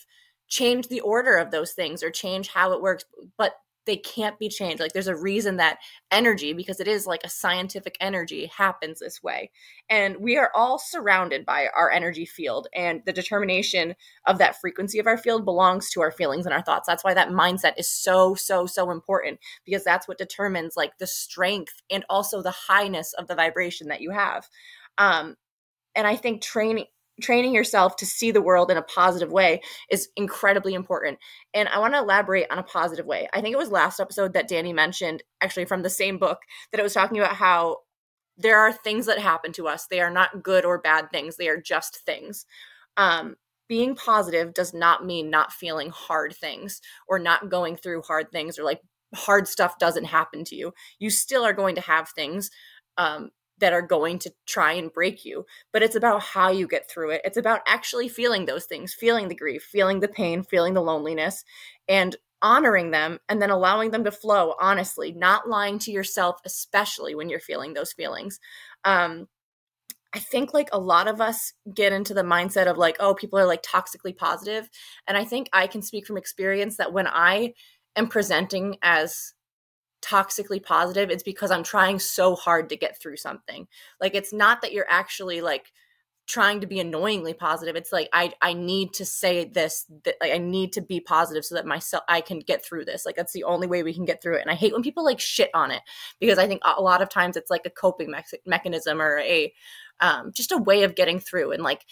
change 0.48 0.88
the 0.88 1.00
order 1.00 1.36
of 1.36 1.50
those 1.50 1.72
things 1.72 2.02
or 2.02 2.10
change 2.10 2.48
how 2.48 2.72
it 2.72 2.82
works 2.82 3.04
but 3.36 3.54
they 3.86 3.96
can't 3.96 4.38
be 4.38 4.48
changed. 4.48 4.80
Like 4.80 4.92
there's 4.92 5.08
a 5.08 5.16
reason 5.16 5.56
that 5.56 5.78
energy 6.10 6.52
because 6.52 6.80
it 6.80 6.88
is 6.88 7.06
like 7.06 7.22
a 7.24 7.28
scientific 7.28 7.96
energy 8.00 8.46
happens 8.46 9.00
this 9.00 9.22
way. 9.22 9.50
And 9.88 10.16
we 10.18 10.36
are 10.36 10.50
all 10.54 10.78
surrounded 10.78 11.44
by 11.44 11.68
our 11.76 11.90
energy 11.90 12.24
field 12.24 12.68
and 12.74 13.02
the 13.04 13.12
determination 13.12 13.94
of 14.26 14.38
that 14.38 14.60
frequency 14.60 14.98
of 14.98 15.06
our 15.06 15.18
field 15.18 15.44
belongs 15.44 15.90
to 15.90 16.00
our 16.00 16.10
feelings 16.10 16.46
and 16.46 16.54
our 16.54 16.62
thoughts. 16.62 16.86
That's 16.86 17.04
why 17.04 17.14
that 17.14 17.30
mindset 17.30 17.74
is 17.78 17.88
so 17.88 18.34
so 18.34 18.66
so 18.66 18.90
important 18.90 19.38
because 19.64 19.84
that's 19.84 20.08
what 20.08 20.18
determines 20.18 20.76
like 20.76 20.98
the 20.98 21.06
strength 21.06 21.82
and 21.90 22.04
also 22.08 22.42
the 22.42 22.50
highness 22.50 23.12
of 23.14 23.26
the 23.26 23.34
vibration 23.34 23.88
that 23.88 24.00
you 24.00 24.10
have. 24.10 24.48
Um 24.98 25.36
and 25.94 26.06
i 26.06 26.16
think 26.16 26.42
training 26.42 26.86
training 27.22 27.54
yourself 27.54 27.96
to 27.96 28.06
see 28.06 28.30
the 28.30 28.42
world 28.42 28.70
in 28.70 28.76
a 28.76 28.82
positive 28.82 29.30
way 29.30 29.60
is 29.90 30.08
incredibly 30.16 30.74
important 30.74 31.18
and 31.54 31.68
I 31.68 31.78
want 31.78 31.94
to 31.94 32.00
elaborate 32.00 32.50
on 32.50 32.58
a 32.58 32.64
positive 32.64 33.06
way. 33.06 33.28
I 33.32 33.40
think 33.40 33.54
it 33.54 33.58
was 33.58 33.70
last 33.70 34.00
episode 34.00 34.32
that 34.32 34.50
Dani 34.50 34.74
mentioned, 34.74 35.22
actually 35.40 35.66
from 35.66 35.82
the 35.82 35.90
same 35.90 36.18
book, 36.18 36.40
that 36.72 36.80
it 36.80 36.82
was 36.82 36.94
talking 36.94 37.18
about 37.18 37.36
how 37.36 37.78
there 38.36 38.58
are 38.58 38.72
things 38.72 39.06
that 39.06 39.20
happen 39.20 39.52
to 39.52 39.68
us. 39.68 39.86
They 39.86 40.00
are 40.00 40.10
not 40.10 40.42
good 40.42 40.64
or 40.64 40.78
bad 40.78 41.10
things. 41.12 41.36
They 41.36 41.48
are 41.48 41.60
just 41.60 42.04
things. 42.04 42.44
Um, 42.96 43.36
being 43.68 43.94
positive 43.94 44.52
does 44.52 44.74
not 44.74 45.06
mean 45.06 45.30
not 45.30 45.52
feeling 45.52 45.90
hard 45.90 46.34
things 46.34 46.80
or 47.08 47.18
not 47.18 47.48
going 47.48 47.76
through 47.76 48.02
hard 48.02 48.30
things 48.32 48.58
or 48.58 48.64
like 48.64 48.80
hard 49.14 49.46
stuff 49.46 49.78
doesn't 49.78 50.04
happen 50.04 50.44
to 50.44 50.56
you. 50.56 50.74
You 50.98 51.10
still 51.10 51.44
are 51.44 51.52
going 51.52 51.76
to 51.76 51.80
have 51.80 52.08
things 52.10 52.50
um, 52.98 53.30
that 53.58 53.72
are 53.72 53.82
going 53.82 54.18
to 54.18 54.32
try 54.46 54.72
and 54.72 54.92
break 54.92 55.24
you, 55.24 55.46
but 55.72 55.82
it's 55.82 55.96
about 55.96 56.22
how 56.22 56.50
you 56.50 56.66
get 56.66 56.90
through 56.90 57.10
it. 57.10 57.22
It's 57.24 57.36
about 57.36 57.60
actually 57.66 58.08
feeling 58.08 58.46
those 58.46 58.64
things, 58.64 58.94
feeling 58.94 59.28
the 59.28 59.34
grief, 59.34 59.62
feeling 59.62 60.00
the 60.00 60.08
pain, 60.08 60.42
feeling 60.42 60.74
the 60.74 60.82
loneliness, 60.82 61.44
and 61.88 62.16
honoring 62.42 62.90
them 62.90 63.18
and 63.28 63.40
then 63.40 63.50
allowing 63.50 63.90
them 63.90 64.04
to 64.04 64.12
flow 64.12 64.54
honestly, 64.60 65.12
not 65.12 65.48
lying 65.48 65.78
to 65.78 65.90
yourself, 65.90 66.40
especially 66.44 67.14
when 67.14 67.28
you're 67.30 67.40
feeling 67.40 67.72
those 67.72 67.92
feelings. 67.92 68.38
Um, 68.84 69.28
I 70.14 70.18
think 70.18 70.54
like 70.54 70.68
a 70.70 70.78
lot 70.78 71.08
of 71.08 71.20
us 71.20 71.54
get 71.74 71.92
into 71.92 72.14
the 72.14 72.22
mindset 72.22 72.66
of 72.66 72.76
like, 72.76 72.96
oh, 73.00 73.14
people 73.14 73.38
are 73.38 73.46
like 73.46 73.62
toxically 73.62 74.16
positive. 74.16 74.68
And 75.08 75.16
I 75.16 75.24
think 75.24 75.48
I 75.52 75.66
can 75.66 75.82
speak 75.82 76.06
from 76.06 76.16
experience 76.16 76.76
that 76.76 76.92
when 76.92 77.08
I 77.08 77.54
am 77.96 78.08
presenting 78.08 78.76
as 78.82 79.32
toxically 80.04 80.62
positive, 80.62 81.10
it's 81.10 81.22
because 81.22 81.50
I'm 81.50 81.62
trying 81.62 81.98
so 81.98 82.34
hard 82.36 82.68
to 82.68 82.76
get 82.76 83.00
through 83.00 83.16
something. 83.16 83.66
Like 84.00 84.14
it's 84.14 84.32
not 84.32 84.62
that 84.62 84.72
you're 84.72 84.86
actually 84.88 85.40
like 85.40 85.72
trying 86.26 86.60
to 86.60 86.66
be 86.66 86.80
annoyingly 86.80 87.34
positive 87.34 87.76
it's 87.76 87.92
like 87.92 88.08
i 88.14 88.32
i 88.40 88.54
need 88.54 88.94
to 88.94 89.04
say 89.04 89.44
this 89.44 89.84
that 90.04 90.14
like, 90.22 90.32
i 90.32 90.38
need 90.38 90.72
to 90.72 90.80
be 90.80 90.98
positive 90.98 91.44
so 91.44 91.54
that 91.54 91.66
myself 91.66 92.02
i 92.08 92.18
can 92.18 92.38
get 92.38 92.64
through 92.64 92.82
this 92.82 93.04
like 93.04 93.14
that's 93.14 93.34
the 93.34 93.44
only 93.44 93.66
way 93.66 93.82
we 93.82 93.92
can 93.92 94.06
get 94.06 94.22
through 94.22 94.36
it 94.36 94.40
and 94.40 94.50
i 94.50 94.54
hate 94.54 94.72
when 94.72 94.82
people 94.82 95.04
like 95.04 95.20
shit 95.20 95.50
on 95.52 95.70
it 95.70 95.82
because 96.20 96.38
i 96.38 96.46
think 96.46 96.62
a 96.64 96.80
lot 96.80 97.02
of 97.02 97.10
times 97.10 97.36
it's 97.36 97.50
like 97.50 97.66
a 97.66 97.70
coping 97.70 98.10
me- 98.10 98.38
mechanism 98.46 99.02
or 99.02 99.18
a 99.18 99.52
um, 100.00 100.32
just 100.34 100.50
a 100.50 100.58
way 100.58 100.82
of 100.82 100.96
getting 100.96 101.20
through 101.20 101.52
and 101.52 101.62
like 101.62 101.84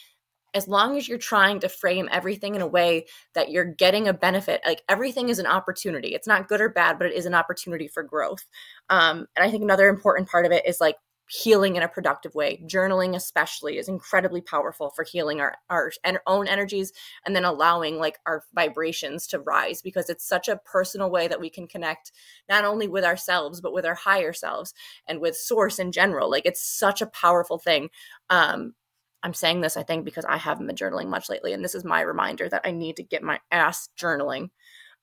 as 0.54 0.68
long 0.68 0.96
as 0.96 1.08
you're 1.08 1.18
trying 1.18 1.60
to 1.60 1.68
frame 1.68 2.08
everything 2.12 2.54
in 2.54 2.60
a 2.60 2.66
way 2.66 3.06
that 3.34 3.50
you're 3.50 3.64
getting 3.64 4.08
a 4.08 4.14
benefit 4.14 4.60
like 4.66 4.82
everything 4.88 5.28
is 5.28 5.38
an 5.38 5.46
opportunity 5.46 6.14
it's 6.14 6.26
not 6.26 6.48
good 6.48 6.60
or 6.60 6.68
bad 6.68 6.98
but 6.98 7.06
it 7.06 7.14
is 7.14 7.26
an 7.26 7.34
opportunity 7.34 7.88
for 7.88 8.02
growth 8.02 8.46
um, 8.90 9.26
and 9.36 9.44
i 9.44 9.50
think 9.50 9.62
another 9.62 9.88
important 9.88 10.28
part 10.28 10.46
of 10.46 10.52
it 10.52 10.66
is 10.66 10.80
like 10.80 10.96
healing 11.32 11.76
in 11.76 11.82
a 11.82 11.88
productive 11.88 12.34
way. 12.34 12.62
Journaling, 12.66 13.16
especially, 13.16 13.78
is 13.78 13.88
incredibly 13.88 14.42
powerful 14.42 14.90
for 14.90 15.02
healing 15.02 15.40
our, 15.40 15.56
our 15.70 15.90
own 16.26 16.46
energies 16.46 16.92
and 17.24 17.34
then 17.34 17.44
allowing 17.44 17.98
like 17.98 18.18
our 18.26 18.44
vibrations 18.54 19.26
to 19.28 19.40
rise 19.40 19.80
because 19.80 20.10
it's 20.10 20.28
such 20.28 20.48
a 20.48 20.58
personal 20.58 21.10
way 21.10 21.28
that 21.28 21.40
we 21.40 21.48
can 21.48 21.66
connect 21.66 22.12
not 22.50 22.66
only 22.66 22.86
with 22.86 23.02
ourselves, 23.02 23.62
but 23.62 23.72
with 23.72 23.86
our 23.86 23.94
higher 23.94 24.34
selves 24.34 24.74
and 25.06 25.20
with 25.20 25.34
source 25.34 25.78
in 25.78 25.90
general. 25.90 26.30
Like 26.30 26.44
it's 26.44 26.62
such 26.62 27.00
a 27.00 27.06
powerful 27.06 27.58
thing. 27.58 27.88
Um, 28.28 28.74
I'm 29.22 29.34
saying 29.34 29.60
this, 29.60 29.76
I 29.76 29.82
think, 29.82 30.04
because 30.04 30.24
I 30.24 30.36
haven't 30.36 30.66
been 30.66 30.76
journaling 30.76 31.08
much 31.08 31.28
lately. 31.28 31.52
And 31.52 31.64
this 31.64 31.74
is 31.74 31.84
my 31.84 32.00
reminder 32.00 32.48
that 32.48 32.62
I 32.64 32.70
need 32.72 32.96
to 32.96 33.02
get 33.02 33.22
my 33.22 33.40
ass 33.50 33.88
journaling. 33.98 34.50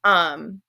Um, 0.04 0.62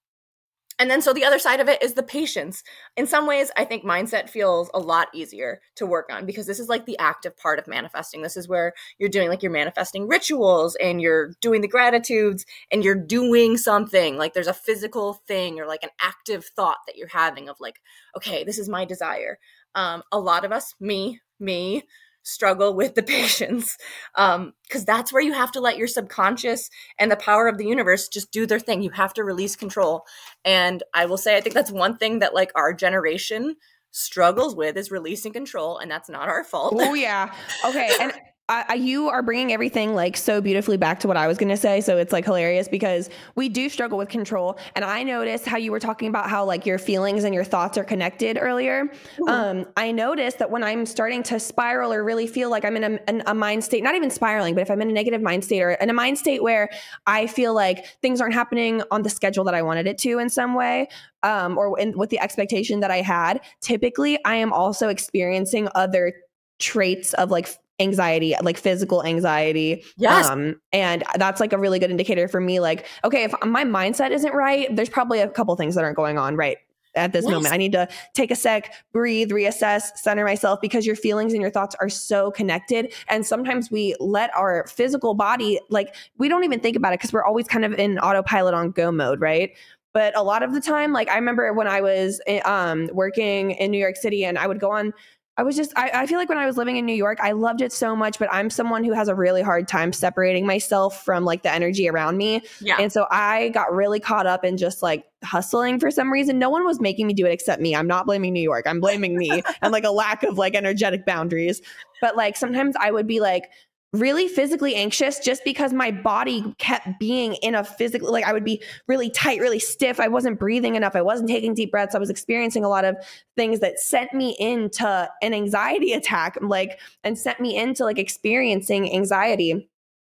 and 0.81 0.91
then 0.91 1.03
so 1.03 1.13
the 1.13 1.27
other 1.27 1.39
side 1.39 1.61
of 1.61 1.69
it 1.69 1.83
is 1.83 1.93
the 1.93 2.03
patience. 2.03 2.63
In 2.97 3.07
some 3.07 3.27
ways, 3.27 3.51
I 3.55 3.67
think 3.67 3.85
mindset 3.85 4.31
feels 4.31 4.71
a 4.73 4.79
lot 4.79 5.09
easier 5.13 5.61
to 5.77 5.85
work 5.85 6.07
on 6.11 6.25
because 6.25 6.47
this 6.47 6.59
is 6.59 6.71
like 6.71 6.87
the 6.87 6.99
active 6.99 7.37
part 7.37 7.59
of 7.59 7.69
manifesting. 7.69 8.23
This 8.23 8.37
is 8.37 8.49
where 8.49 8.73
you're 8.99 9.11
doing 9.11 9.29
like 9.29 9.43
you're 9.43 9.53
manifesting 9.53 10.09
rituals 10.09 10.77
and 10.77 11.03
you're 11.03 11.35
doing 11.43 11.61
the 11.61 11.69
gratitudes 11.69 12.47
and 12.73 12.83
you're 12.83 12.95
doing 12.95 13.59
something. 13.59 14.17
Like 14.17 14.33
there's 14.33 14.47
a 14.47 14.55
physical 14.55 15.21
thing 15.29 15.61
or 15.61 15.67
like 15.67 15.83
an 15.83 15.91
active 16.01 16.47
thought 16.47 16.79
that 16.87 16.97
you're 16.97 17.09
having 17.09 17.51
of 17.51 17.57
like, 17.61 17.83
okay, 18.17 18.43
this 18.43 18.59
is 18.59 18.71
my 18.71 18.87
desire. 18.87 19.39
Um, 19.75 20.03
a 20.11 20.19
lot 20.19 20.47
of 20.47 20.51
us, 20.51 20.75
me, 20.81 21.21
me, 21.39 21.83
struggle 22.23 22.75
with 22.75 22.95
the 22.95 23.03
patience 23.17 23.77
um 24.15 24.53
because 24.63 24.85
that's 24.85 25.13
where 25.13 25.23
you 25.23 25.33
have 25.33 25.51
to 25.53 25.61
let 25.61 25.77
your 25.77 25.87
subconscious 25.87 26.71
and 26.99 27.11
the 27.11 27.17
power 27.17 27.49
of 27.49 27.59
the 27.59 27.67
universe 27.67 28.09
just 28.09 28.31
do 28.31 28.47
their 28.47 28.61
thing. 28.61 28.83
You 28.83 28.91
have 28.91 29.15
to 29.15 29.25
release 29.25 29.57
control. 29.57 30.05
And 30.45 30.83
i 30.95 31.07
will 31.07 31.19
say 31.19 31.37
i 31.37 31.41
think 31.41 31.55
that's 31.55 31.71
one 31.71 31.97
thing 31.97 32.21
that 32.21 32.35
like 32.35 32.53
our 32.55 32.73
generation 32.73 33.57
struggles 33.91 34.55
with 34.55 34.77
is 34.77 34.91
releasing 34.91 35.33
control 35.33 35.79
and 35.79 35.91
that's 35.91 36.09
not 36.09 36.29
our 36.29 36.45
fault. 36.45 36.75
Oh 36.77 36.95
yeah. 36.95 37.35
Okay 37.65 37.91
and 38.01 38.13
I, 38.51 38.75
you 38.75 39.09
are 39.09 39.23
bringing 39.23 39.53
everything 39.53 39.95
like 39.95 40.17
so 40.17 40.41
beautifully 40.41 40.77
back 40.77 40.99
to 41.01 41.09
what 41.09 41.17
I 41.17 41.29
was 41.29 41.39
going 41.39 41.51
to 41.51 41.57
say. 41.57 41.81
So 41.81 41.99
it's 41.99 42.13
like 42.13 42.25
hilarious 42.25 42.67
because 42.67 43.09
we 43.37 43.49
do 43.49 43.69
struggle 43.69 43.97
with 43.97 44.09
control. 44.09 44.59
And 44.75 44.85
I 44.85 45.05
noticed 45.05 45.47
how 45.47 45.57
you 45.57 45.71
were 45.71 45.79
talking 45.79 46.09
about 46.09 46.29
how 46.29 46.45
like 46.45 46.67
your 46.67 46.77
feelings 46.77 47.23
and 47.23 47.33
your 47.33 47.45
thoughts 47.45 47.79
are 47.79 47.85
connected 47.85 48.39
earlier. 48.41 48.91
Um, 49.29 49.67
I 49.77 49.93
noticed 49.93 50.41
that 50.41 50.51
when 50.51 50.65
I'm 50.65 50.85
starting 50.85 51.23
to 51.25 51.39
spiral 51.39 51.93
or 51.93 52.03
really 52.03 52.27
feel 52.27 52.51
like 52.51 52.65
I'm 52.65 52.77
in 52.77 52.99
a, 53.09 53.23
a, 53.27 53.35
mind 53.35 53.63
state, 53.63 53.85
not 53.85 53.95
even 53.95 54.11
spiraling, 54.11 54.55
but 54.55 54.63
if 54.63 54.71
I'm 54.71 54.83
in 54.83 54.91
a 54.91 54.93
negative 54.93 55.23
mind 55.23 55.45
state 55.45 55.63
or 55.63 55.71
in 55.71 55.89
a 55.89 55.93
mind 55.93 56.19
state 56.19 56.43
where 56.43 56.71
I 57.07 57.29
feel 57.29 57.55
like 57.55 57.87
things 58.03 58.21
aren't 58.21 58.35
happening 58.35 58.83
on 58.91 59.03
the 59.03 59.11
schedule 59.11 59.45
that 59.45 59.55
I 59.55 59.63
wanted 59.63 59.87
it 59.87 59.97
to 59.99 60.19
in 60.19 60.29
some 60.29 60.55
way, 60.55 60.89
um, 61.23 61.57
or 61.57 61.79
in, 61.79 61.97
with 61.97 62.11
the 62.11 62.19
expectation 62.19 62.81
that 62.81 62.91
I 62.91 63.03
had, 63.03 63.43
typically 63.61 64.23
I 64.25 64.35
am 64.37 64.53
also 64.53 64.89
experiencing 64.89 65.69
other 65.77 66.15
traits 66.59 67.15
of 67.15 67.31
like 67.31 67.49
anxiety, 67.81 68.35
like 68.43 68.59
physical 68.59 69.05
anxiety. 69.05 69.83
Yes. 69.97 70.29
Um, 70.29 70.61
and 70.73 71.03
that's 71.17 71.41
like 71.41 71.53
a 71.53 71.59
really 71.59 71.79
good 71.79 71.91
indicator 71.91 72.29
for 72.29 72.41
me. 72.41 72.61
Like, 72.61 72.87
okay, 73.05 73.25
if 73.25 73.35
my 73.45 73.65
mindset 73.65 74.11
isn't 74.11 74.35
right, 74.35 74.75
there's 74.75 74.89
probably 74.89 75.21
a 75.21 75.29
couple 75.29 75.55
things 75.57 75.75
that 75.75 75.85
aren't 75.85 75.97
going 75.97 76.19
on 76.19 76.37
right 76.37 76.59
at 76.95 77.13
this 77.13 77.25
yes. 77.25 77.33
moment. 77.33 77.55
I 77.55 77.57
need 77.57 77.73
to 77.73 77.89
take 78.15 78.31
a 78.31 78.37
sec, 78.37 78.75
breathe, 78.93 79.31
reassess, 79.31 79.97
center 79.97 80.25
myself 80.25 80.61
because 80.61 80.87
your 80.87 80.97
feelings 80.97 81.33
and 81.33 81.41
your 81.41 81.51
thoughts 81.51 81.77
are 81.81 81.89
so 81.89 82.31
connected. 82.31 82.93
And 83.09 83.25
sometimes 83.25 83.71
we 83.71 83.95
let 84.01 84.35
our 84.37 84.67
physical 84.67 85.15
body, 85.15 85.61
like, 85.69 85.95
we 86.19 86.29
don't 86.29 86.45
even 86.45 86.61
think 86.61 86.77
about 86.77 86.93
it 86.93 86.99
because 86.99 87.13
we're 87.13 87.25
always 87.25 87.47
kind 87.47 87.65
of 87.65 87.73
in 87.75 87.99
autopilot 87.99 88.55
on 88.55 88.73
go 88.73 88.91
mode, 88.91 89.21
right? 89.21 89.53
But 89.93 90.17
a 90.17 90.23
lot 90.23 90.43
of 90.43 90.53
the 90.53 90.61
time, 90.61 90.93
like 90.93 91.09
I 91.09 91.17
remember 91.17 91.53
when 91.53 91.67
I 91.67 91.81
was 91.81 92.21
eh, 92.27 92.41
um, 92.41 92.89
working 92.93 93.53
in 93.53 93.71
New 93.71 93.79
York 93.79 93.97
City 93.97 94.25
and 94.25 94.39
I 94.39 94.47
would 94.47 94.61
go 94.61 94.71
on 94.71 94.93
I 95.41 95.43
was 95.43 95.57
just, 95.57 95.73
I, 95.75 95.91
I, 95.95 96.07
feel 96.07 96.19
like 96.19 96.29
when 96.29 96.37
I 96.37 96.45
was 96.45 96.59
living 96.59 96.77
in 96.77 96.85
New 96.85 96.95
York, 96.95 97.19
I 97.19 97.33
loved 97.33 97.63
it 97.63 97.73
so 97.73 97.97
much, 97.97 98.19
but 98.19 98.29
I'm 98.31 98.51
someone 98.51 98.85
who 98.85 98.93
has 98.93 99.09
a 99.09 99.15
really 99.15 99.41
hard 99.41 99.67
time 99.67 99.91
separating 99.91 100.47
myself 100.47 101.03
from 101.03 101.25
like 101.25 101.43
the 101.43 101.51
energy 101.51 101.89
around 101.89 102.19
me. 102.19 102.43
Yeah. 102.61 102.77
And 102.79 102.93
so 102.93 103.07
I 103.11 103.49
got 103.49 103.73
really 103.73 104.01
caught 104.01 104.27
up 104.27 104.45
in 104.45 104.59
just 104.59 104.83
like 104.83 105.07
hustling 105.25 105.81
for 105.81 105.91
some 105.91 106.13
reason. 106.13 106.39
No 106.39 106.51
one 106.51 106.67
was 106.67 106.79
making 106.79 107.07
me 107.07 107.15
do 107.15 107.25
it 107.25 107.33
except 107.33 107.63
me. 107.63 107.75
I'm 107.75 107.87
not 107.87 108.05
blaming 108.05 108.35
New 108.35 108.43
York. 108.43 108.67
I'm 108.67 108.81
blaming 108.81 109.17
me 109.17 109.43
and 109.63 109.73
like 109.73 109.85
a 109.85 109.91
lack 109.91 110.25
of 110.25 110.37
like 110.37 110.55
energetic 110.55 111.07
boundaries. 111.07 111.63
But 112.03 112.19
like 112.19 112.37
sometimes 112.37 112.77
I 112.79 112.91
would 112.91 113.07
be 113.07 113.21
like, 113.21 113.45
really 113.93 114.29
physically 114.29 114.77
anxious 114.77 115.19
just 115.19 115.43
because 115.45 115.73
my 115.73 115.91
body 115.91 116.55
kept 116.59 116.87
being 117.01 117.35
in 117.37 117.57
a 117.57 117.65
physical 117.65 118.13
like 118.13 118.25
I 118.25 118.33
would 118.33 118.45
be 118.45 118.63
really 118.87 119.11
tight, 119.11 119.41
really 119.41 119.59
stiff. 119.59 119.99
I 119.99 120.07
wasn't 120.07 120.39
breathing 120.39 120.77
enough. 120.77 120.95
I 120.95 121.03
wasn't 121.03 121.29
taking 121.29 121.55
deep 121.55 121.73
breaths. 121.73 121.95
I 121.95 121.99
was 121.99 122.11
experiencing 122.11 122.65
a 122.65 122.69
lot 122.69 122.85
of 122.85 122.97
things 123.37 123.59
that 123.61 123.81
sent 123.81 124.13
me 124.13 124.37
into 124.39 125.09
an 125.23 125.35
anxiety 125.35 125.93
attack 125.93 126.39
like 126.41 126.79
and 127.03 127.19
sent 127.19 127.41
me 127.41 127.57
into 127.57 127.85
like 127.85 127.99
experiencing 127.99 128.93
anxiety. 128.95 129.69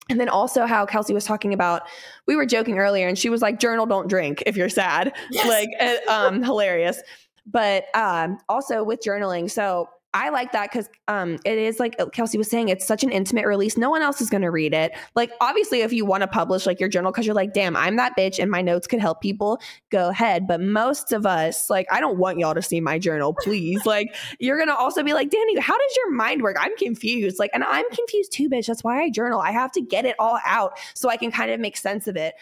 And 0.08 0.20
then 0.20 0.28
also 0.28 0.66
how 0.66 0.86
Kelsey 0.86 1.12
was 1.12 1.24
talking 1.24 1.52
about, 1.52 1.82
we 2.26 2.36
were 2.36 2.46
joking 2.46 2.78
earlier 2.78 3.08
and 3.08 3.18
she 3.18 3.28
was 3.28 3.42
like, 3.42 3.58
journal, 3.58 3.86
don't 3.86 4.08
drink 4.08 4.42
if 4.46 4.56
you're 4.56 4.68
sad. 4.68 5.12
Yes. 5.32 5.48
Like, 5.48 5.68
eh, 5.80 5.98
um, 6.08 6.42
hilarious. 6.44 7.02
But 7.44 7.86
um, 7.94 8.38
also 8.48 8.84
with 8.84 9.00
journaling, 9.04 9.50
so 9.50 9.88
I 10.16 10.30
like 10.30 10.52
that 10.52 10.70
because 10.70 10.88
um, 11.08 11.34
it 11.44 11.58
is 11.58 11.78
like 11.78 11.94
Kelsey 12.12 12.38
was 12.38 12.48
saying, 12.48 12.70
it's 12.70 12.86
such 12.86 13.04
an 13.04 13.10
intimate 13.10 13.44
release. 13.44 13.76
No 13.76 13.90
one 13.90 14.00
else 14.00 14.22
is 14.22 14.30
going 14.30 14.40
to 14.40 14.50
read 14.50 14.72
it. 14.72 14.92
Like, 15.14 15.30
obviously, 15.42 15.82
if 15.82 15.92
you 15.92 16.06
want 16.06 16.22
to 16.22 16.26
publish 16.26 16.64
like 16.64 16.80
your 16.80 16.88
journal 16.88 17.12
because 17.12 17.26
you're 17.26 17.34
like, 17.34 17.52
damn, 17.52 17.76
I'm 17.76 17.96
that 17.96 18.16
bitch 18.16 18.38
and 18.38 18.50
my 18.50 18.62
notes 18.62 18.86
could 18.86 18.98
help 18.98 19.20
people, 19.20 19.60
go 19.90 20.08
ahead. 20.08 20.46
But 20.46 20.62
most 20.62 21.12
of 21.12 21.26
us, 21.26 21.68
like, 21.68 21.86
I 21.92 22.00
don't 22.00 22.16
want 22.16 22.38
y'all 22.38 22.54
to 22.54 22.62
see 22.62 22.80
my 22.80 22.98
journal, 22.98 23.34
please. 23.34 23.78
like, 23.86 24.16
you're 24.40 24.56
going 24.56 24.70
to 24.70 24.74
also 24.74 25.02
be 25.02 25.12
like, 25.12 25.28
Dani, 25.28 25.58
how 25.58 25.76
does 25.76 25.96
your 25.96 26.10
mind 26.10 26.40
work? 26.40 26.56
I'm 26.58 26.74
confused. 26.78 27.38
Like, 27.38 27.50
and 27.52 27.62
I'm 27.62 27.88
confused 27.90 28.32
too, 28.32 28.48
bitch. 28.48 28.68
That's 28.68 28.82
why 28.82 29.02
I 29.02 29.10
journal. 29.10 29.40
I 29.40 29.50
have 29.50 29.70
to 29.72 29.82
get 29.82 30.06
it 30.06 30.16
all 30.18 30.38
out 30.46 30.78
so 30.94 31.10
I 31.10 31.18
can 31.18 31.30
kind 31.30 31.50
of 31.50 31.60
make 31.60 31.76
sense 31.76 32.08
of 32.08 32.16
it. 32.16 32.36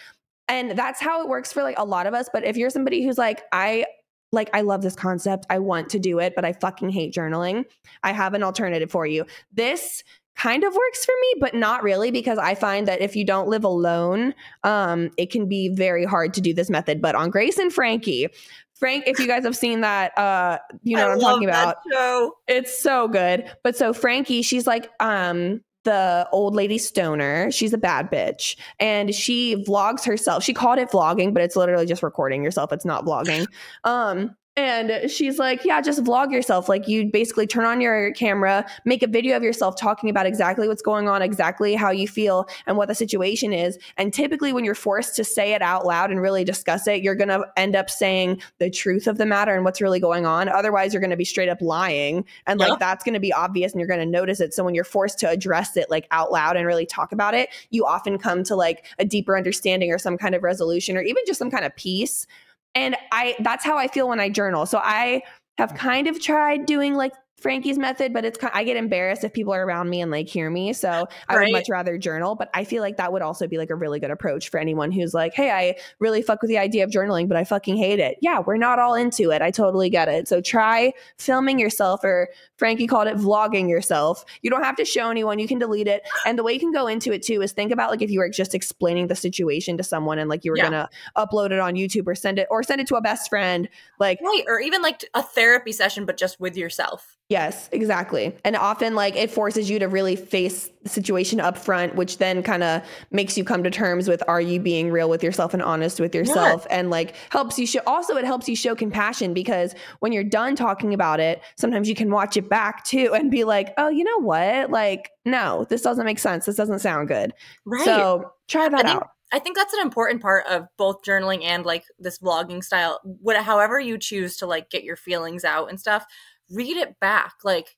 And 0.47 0.79
that's 0.79 1.01
how 1.01 1.23
it 1.23 1.29
works 1.29 1.53
for 1.53 1.65
like 1.65 1.77
a 1.77 1.85
lot 1.85 2.07
of 2.07 2.15
us. 2.15 2.29
But 2.33 2.45
if 2.45 2.57
you're 2.57 2.71
somebody 2.71 3.03
who's 3.03 3.19
like, 3.19 3.43
I 3.51 3.87
like 4.35 4.51
I 4.53 4.61
love 4.61 4.83
this 4.83 4.97
concept. 4.97 5.47
I 5.49 5.59
want 5.59 5.89
to 5.91 5.99
do 5.99 6.19
it, 6.19 6.35
but 6.35 6.45
I 6.45 6.53
fucking 6.53 6.91
hate 6.91 7.15
journaling. 7.15 7.65
I 8.03 8.13
have 8.13 8.35
an 8.35 8.43
alternative 8.43 8.91
for 8.91 9.07
you. 9.07 9.25
This 9.53 10.03
kind 10.37 10.65
of 10.65 10.75
works 10.75 11.05
for 11.05 11.15
me, 11.21 11.35
but 11.41 11.55
not 11.55 11.83
really 11.83 12.11
because 12.11 12.39
I 12.39 12.55
find 12.55 12.89
that 12.89 13.01
if 13.01 13.15
you 13.15 13.25
don't 13.25 13.49
live 13.49 13.65
alone, 13.65 14.35
um, 14.65 15.11
it 15.17 15.31
can 15.31 15.49
be 15.49 15.69
very 15.69 16.05
hard 16.05 16.35
to 16.35 16.41
do 16.41 16.53
this 16.53 16.69
method. 16.69 17.01
But 17.01 17.15
on 17.15 17.31
Grace 17.31 17.59
and 17.59 17.73
Frankie, 17.73 18.29
Frank, 18.75 19.05
if 19.07 19.19
you 19.21 19.27
guys 19.27 19.45
have 19.45 19.57
seen 19.57 19.83
that, 19.83 20.17
uh, 20.19 20.59
you 20.83 20.97
know 20.97 21.05
I 21.05 21.09
what 21.09 21.15
I'm 21.15 21.21
talking 21.21 21.49
about. 21.49 21.77
Show. 21.91 22.33
It's 22.49 22.83
so 22.83 23.09
good. 23.09 23.45
But 23.63 23.77
so 23.77 23.93
Frankie, 23.93 24.43
she's 24.43 24.67
like, 24.67 24.91
um, 25.01 25.61
the 25.85 26.29
old 26.33 26.55
lady 26.55 26.79
stoner. 26.79 27.51
She's 27.51 27.73
a 27.73 27.79
bad 27.79 28.11
bitch. 28.11 28.57
And 28.81 29.15
she 29.15 29.65
vlogs 29.65 30.05
herself. 30.05 30.43
She 30.43 30.53
called 30.53 30.79
it 30.79 30.91
vlogging, 30.91 31.33
but 31.33 31.43
it's 31.43 31.57
literally 31.57 31.87
just 31.87 32.03
recording 32.03 32.43
yourself. 32.43 32.73
It's 32.73 32.85
not 32.85 33.05
vlogging. 33.05 33.47
Um, 33.85 34.37
And 34.57 35.11
she's 35.11 35.41
like, 35.41 35.65
Yeah, 35.65 35.81
just 35.81 36.05
vlog 36.05 36.31
yourself. 36.31 36.69
Like, 36.69 36.87
you 36.87 37.11
basically 37.11 37.47
turn 37.47 37.65
on 37.65 37.81
your 37.81 38.13
camera, 38.13 38.65
make 38.85 39.03
a 39.03 39.09
video 39.09 39.37
of 39.37 39.43
yourself 39.43 39.77
talking 39.77 40.09
about 40.09 40.27
exactly 40.27 40.69
what's 40.69 40.83
going 40.83 41.09
on, 41.09 41.23
exactly 41.23 41.75
how 41.75 41.91
you 41.91 42.07
feel, 42.07 42.47
and 42.67 42.77
what 42.77 42.87
the 42.87 42.95
situation 42.95 43.53
is. 43.53 43.79
And 43.97 44.15
typically, 44.15 44.53
when 44.53 44.65
you're 44.65 44.77
forced 44.77 45.17
to 45.17 45.25
say 45.25 45.55
it 45.55 45.63
out 45.63 45.87
loud 45.87 46.13
and 46.13 46.21
really 46.21 46.45
discuss 46.45 46.87
it, 46.87 47.03
you're 47.03 47.17
going 47.17 47.29
to 47.29 47.45
end 47.57 47.75
up 47.75 47.91
saying 47.91 48.41
the 48.59 48.71
truth 48.71 49.09
of 49.09 49.19
the 49.19 49.27
matter 49.27 49.53
and 49.53 49.65
what's 49.65 49.81
really 49.81 49.99
going 49.99 50.25
on. 50.25 50.49
Otherwise, 50.49 50.95
you're 50.95 51.01
going 51.01 51.11
to 51.11 51.17
be 51.17 51.25
straight 51.25 51.49
up 51.49 51.61
lying. 51.61 52.25
And 52.47 52.61
like, 52.61 52.79
that's 52.79 53.03
going 53.03 53.15
to 53.15 53.21
be 53.21 53.33
obvious 53.33 53.73
and 53.73 53.81
you're 53.81 53.89
going 53.89 53.99
to 53.99 54.07
notice 54.07 54.41
it. 54.41 54.55
So, 54.55 54.63
when 54.63 54.77
you're 54.77 54.85
forced 54.85 55.19
to 55.21 55.29
address 55.29 55.77
it 55.77 55.91
like 55.91 56.07
out 56.13 56.31
loud 56.31 56.57
and 56.57 56.65
really 56.65 56.87
talk 56.87 57.11
about 57.11 57.35
it, 57.35 57.49
you 57.71 57.85
often 57.85 58.19
come 58.19 58.45
to 58.45 58.55
like 58.55 58.87
a 59.01 59.05
deeper 59.05 59.37
understanding 59.37 59.91
or 59.91 59.99
some 59.99 60.17
kind 60.17 60.37
of 60.37 60.45
resolution 60.45 60.97
or 60.97 61.03
even 61.03 61.25
just 61.27 61.41
some 61.41 61.51
kind 61.51 61.65
of 61.65 61.75
peace 61.75 62.29
and 62.75 62.97
I 63.13 63.37
that's 63.41 63.65
how 63.65 63.77
I 63.77 63.89
feel 63.89 64.09
when 64.09 64.21
I 64.21 64.29
journal. 64.29 64.67
So 64.67 64.79
I 64.83 65.23
have 65.59 65.75
kind 65.75 66.09
of 66.09 66.21
tried 66.21 66.67
doing 66.67 66.95
like 66.95 67.13
Frankie's 67.45 67.77
method, 67.77 68.15
but 68.15 68.25
it's 68.25 68.39
I 68.55 68.65
get 68.65 68.79
embarrassed 68.79 69.23
if 69.23 69.35
people 69.35 69.53
are 69.53 69.67
around 69.67 69.91
me 69.91 70.01
and 70.01 70.11
like 70.11 70.29
hear 70.29 70.49
me. 70.49 70.73
So 70.73 71.07
I 71.29 71.37
right. 71.37 71.45
would 71.45 71.53
much 71.53 71.69
rather 71.69 71.99
journal. 71.99 72.35
But 72.35 72.49
I 72.55 72.65
feel 72.65 72.81
like 72.83 72.97
that 72.97 73.13
would 73.13 73.21
also 73.21 73.47
be 73.47 73.59
like 73.59 73.69
a 73.69 73.75
really 73.75 74.01
good 74.01 74.11
approach 74.11 74.49
for 74.49 74.57
anyone 74.57 74.91
who's 74.91 75.13
like, 75.13 75.35
hey, 75.35 75.51
I 75.51 75.77
really 75.99 76.23
fuck 76.23 76.41
with 76.41 76.49
the 76.49 76.57
idea 76.57 76.85
of 76.85 76.91
journaling, 76.91 77.29
but 77.29 77.37
I 77.37 77.45
fucking 77.45 77.77
hate 77.77 77.99
it. 77.99 78.17
Yeah, 78.23 78.41
we're 78.41 78.57
not 78.57 78.79
all 78.79 78.95
into 78.95 79.31
it. 79.31 79.43
I 79.43 79.51
totally 79.51 79.91
get 79.91 80.09
it. 80.09 80.27
So 80.27 80.41
try 80.41 80.95
filming 81.19 81.59
yourself, 81.59 82.03
or 82.03 82.31
Frankie 82.57 82.87
called 82.87 83.09
it 83.09 83.17
vlogging 83.17 83.69
yourself. 83.69 84.25
You 84.41 84.49
don't 84.49 84.65
have 84.65 84.77
to 84.77 84.87
show 84.87 85.11
anyone, 85.11 85.39
you 85.39 85.47
can 85.47 85.59
delete 85.59 85.87
it. 85.87 86.03
And 86.27 86.39
the 86.39 86.43
way 86.43 86.55
you 86.55 86.61
can 86.61 86.73
go 86.73 86.87
into 86.87 87.13
it 87.13 87.23
too 87.23 87.43
is 87.43 87.53
think 87.53 87.71
about 87.71 87.91
like 87.91 88.01
if 88.01 88.11
you 88.11 88.21
were 88.21 88.31
just 88.31 88.55
explaining 88.55 89.09
the 89.09 89.15
situation 89.15 89.77
to 89.77 89.83
someone 89.83 90.19
and 90.19 90.31
like 90.31 90.43
you 90.43 90.51
were 90.51 90.57
yeah. 90.57 90.65
gonna 90.65 90.89
upload 91.19 91.51
it 91.51 91.59
on 91.59 91.75
YouTube 91.75 92.07
or 92.07 92.15
send 92.15 92.39
it 92.39 92.49
or 92.51 92.63
send 92.63 92.81
it 92.81 92.87
to 92.87 92.97
a 92.97 93.03
best 93.03 93.29
friend. 93.29 93.69
Like 94.01 94.19
right, 94.23 94.45
or 94.49 94.61
even 94.61 94.81
like 94.81 95.05
a 95.13 95.23
therapy 95.23 95.73
session, 95.73 96.07
but 96.07 96.17
just 96.17 96.41
with 96.41 96.57
yourself. 96.57 97.19
Yes, 97.35 97.69
exactly. 97.73 98.33
And 98.45 98.55
often 98.55 98.95
like 98.95 99.17
it 99.17 99.29
forces 99.29 99.69
you 99.69 99.81
to 99.81 99.89
really 99.89 100.15
face 100.15 100.71
the 100.85 100.89
situation 100.89 101.41
up 101.41 101.59
front, 101.59 101.97
which 101.97 102.19
then 102.19 102.45
kind 102.45 102.63
of 102.63 102.81
makes 103.11 103.37
you 103.37 103.43
come 103.43 103.65
to 103.65 103.73
terms 103.73 104.07
with 104.07 104.23
are 104.29 104.41
you 104.41 104.61
being 104.61 104.93
real 104.93 105.11
with 105.11 105.21
yourself 105.21 105.53
and 105.53 105.61
honest 105.61 105.99
with 105.99 106.15
yourself 106.15 106.65
yeah. 106.71 106.79
and 106.79 106.91
like 106.91 107.17
helps 107.31 107.59
you 107.59 107.67
show 107.67 107.81
also 107.89 108.17
it 108.17 108.25
helps 108.25 108.49
you 108.49 108.55
show 108.55 108.77
compassion 108.77 109.35
because 109.35 109.75
when 109.99 110.13
you're 110.13 110.23
done 110.23 110.55
talking 110.55 110.95
about 110.95 111.19
it, 111.19 111.43
sometimes 111.57 111.89
you 111.89 111.97
can 111.97 112.09
watch 112.09 112.37
it 112.37 112.49
back 112.49 112.85
too 112.85 113.13
and 113.13 113.33
be 113.33 113.43
like, 113.43 113.75
"Oh, 113.79 113.89
you 113.89 114.05
know 114.05 114.21
what? 114.21 114.71
Like, 114.71 115.11
no, 115.25 115.67
this 115.69 115.83
doesn't 115.83 116.05
make 116.05 116.21
sense. 116.21 116.47
This 116.47 116.55
doesn't 116.55 116.79
sound 116.79 117.09
good." 117.09 117.33
Right. 117.65 117.85
So, 117.85 118.31
try 118.47 118.69
that 118.69 118.85
I 118.85 118.89
think, 118.89 119.03
out. 119.03 119.09
I 119.33 119.41
think 119.41 119.57
that's 119.57 119.75
an 119.75 119.81
important 119.81 120.23
part 120.23 120.47
of 120.47 120.69
both 120.79 121.03
journaling 121.03 121.43
and 121.43 121.67
like 121.67 121.83
this 121.99 122.21
vlogging 122.21 122.63
style. 122.63 123.01
What 123.03 123.37
however 123.39 123.81
you 123.81 123.99
choose 123.99 124.37
to 124.37 124.47
like 124.47 124.71
get 124.71 124.85
your 124.85 124.95
feelings 124.95 125.43
out 125.43 125.69
and 125.69 125.81
stuff 125.81 126.07
read 126.51 126.77
it 126.77 126.99
back. 127.01 127.35
Like 127.45 127.77